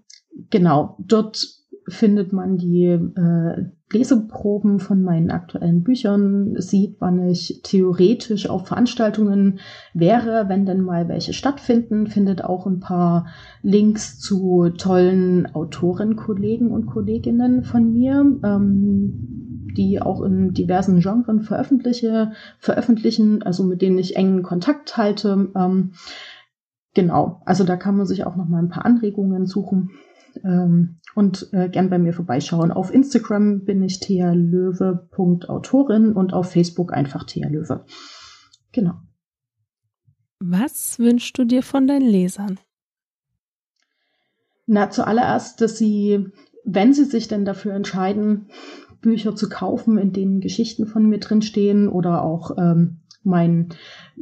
[0.51, 1.58] genau, dort
[1.89, 9.59] findet man die äh, Leseproben von meinen aktuellen Büchern, sieht, wann ich theoretisch auf Veranstaltungen
[9.93, 13.27] wäre, wenn denn mal welche stattfinden, findet auch ein paar
[13.63, 22.33] Links zu tollen Autorenkollegen und Kolleginnen von mir, ähm, die auch in diversen Genres veröffentliche,
[22.59, 25.49] veröffentlichen, also mit denen ich engen Kontakt halte.
[25.55, 25.93] Ähm,
[26.93, 29.89] genau, also da kann man sich auch noch mal ein paar Anregungen suchen.
[30.43, 32.71] Ähm, und äh, gern bei mir vorbeischauen.
[32.71, 37.85] Auf Instagram bin ich thealöwe.autorin und auf Facebook einfach thealöwe.
[38.71, 38.93] Genau.
[40.39, 42.59] Was wünschst du dir von deinen Lesern?
[44.65, 46.27] Na, zuallererst, dass sie,
[46.63, 48.47] wenn sie sich denn dafür entscheiden,
[49.01, 53.69] Bücher zu kaufen, in denen Geschichten von mir drinstehen oder auch ähm, mein,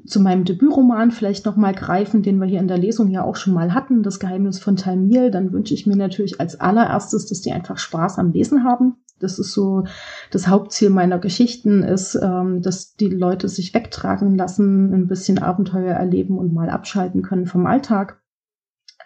[0.06, 3.54] zu meinem Debütroman vielleicht nochmal greifen, den wir hier in der Lesung ja auch schon
[3.54, 7.52] mal hatten, Das Geheimnis von Talmil, dann wünsche ich mir natürlich als allererstes, dass die
[7.52, 8.95] einfach Spaß am Lesen haben.
[9.20, 9.86] Das ist so
[10.32, 15.95] das Hauptziel meiner Geschichten, ist, ähm, dass die Leute sich wegtragen lassen, ein bisschen Abenteuer
[15.95, 18.22] erleben und mal abschalten können vom Alltag.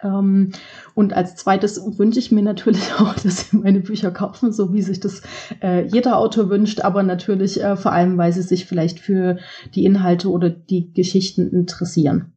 [0.02, 0.52] Ähm,
[0.94, 4.82] und als zweites wünsche ich mir natürlich auch, dass sie meine Bücher kaufen, so wie
[4.82, 5.22] sich das
[5.62, 9.38] äh, jeder Autor wünscht, aber natürlich äh, vor allem, weil sie sich vielleicht für
[9.74, 12.32] die Inhalte oder die Geschichten interessieren.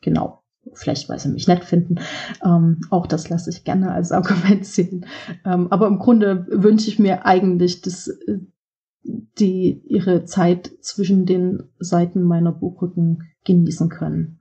[0.00, 0.42] Genau.
[0.74, 1.96] Vielleicht, weil sie mich nett finden.
[2.44, 5.06] Ähm, auch das lasse ich gerne als Argument sehen.
[5.44, 8.38] Ähm, aber im Grunde wünsche ich mir eigentlich, dass äh,
[9.38, 14.37] die ihre Zeit zwischen den Seiten meiner Buchrücken genießen können.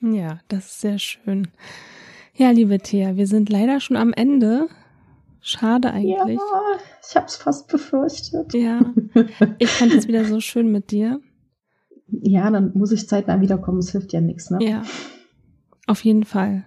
[0.00, 1.48] Ja, das ist sehr schön.
[2.34, 4.68] Ja, liebe Thea, wir sind leider schon am Ende.
[5.42, 6.38] Schade eigentlich.
[6.38, 6.78] Ja,
[7.08, 8.54] ich habe es fast befürchtet.
[8.54, 8.80] Ja,
[9.58, 11.20] ich fand es wieder so schön mit dir.
[12.08, 13.78] Ja, dann muss ich zeitnah wiederkommen.
[13.78, 14.58] Es hilft ja nichts, ne?
[14.60, 14.82] Ja,
[15.86, 16.64] auf jeden Fall.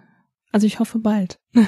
[0.52, 1.38] Also ich hoffe bald.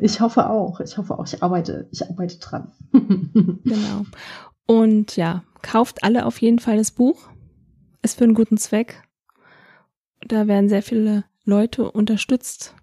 [0.00, 0.80] Ich hoffe auch.
[0.80, 1.24] Ich hoffe auch.
[1.26, 2.72] Ich arbeite, ich arbeite dran.
[2.92, 4.04] genau.
[4.66, 7.28] Und ja, kauft alle auf jeden Fall das Buch.
[8.02, 9.03] Ist für einen guten Zweck.
[10.28, 12.74] Da werden sehr viele Leute unterstützt.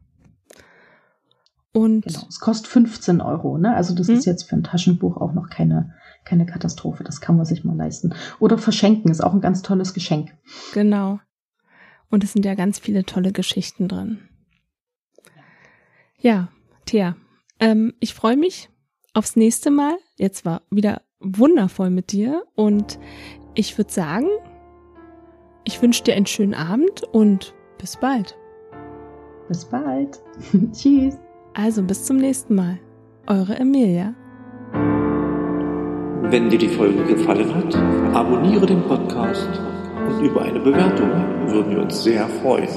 [1.74, 3.76] Und genau, es kostet 15 Euro, ne?
[3.76, 4.16] Also das hm?
[4.16, 5.94] ist jetzt für ein Taschenbuch auch noch keine,
[6.26, 7.04] keine Katastrophe.
[7.04, 8.14] Das kann man sich mal leisten.
[8.40, 10.36] Oder verschenken ist auch ein ganz tolles Geschenk.
[10.74, 11.20] Genau.
[12.10, 14.20] Und es sind ja ganz viele tolle Geschichten drin.
[16.20, 16.50] Ja,
[16.86, 17.16] Thea,
[17.60, 18.70] ähm, ich freue mich
[19.14, 19.96] aufs nächste Mal.
[20.18, 23.00] Jetzt war wieder wundervoll mit dir und
[23.56, 24.28] ich würde sagen,
[25.64, 28.38] ich wünsche dir einen schönen Abend und bis bald.
[29.48, 30.22] Bis bald.
[30.72, 31.18] Tschüss.
[31.54, 32.80] Also bis zum nächsten Mal.
[33.28, 34.14] Eure Emilia.
[36.24, 37.76] Wenn dir die Folge gefallen hat,
[38.16, 39.50] abonniere den Podcast
[40.08, 41.10] und über eine Bewertung
[41.48, 42.70] würden wir uns sehr freuen.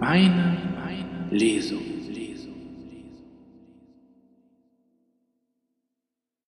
[0.00, 0.58] Meine
[1.30, 1.93] Lesung.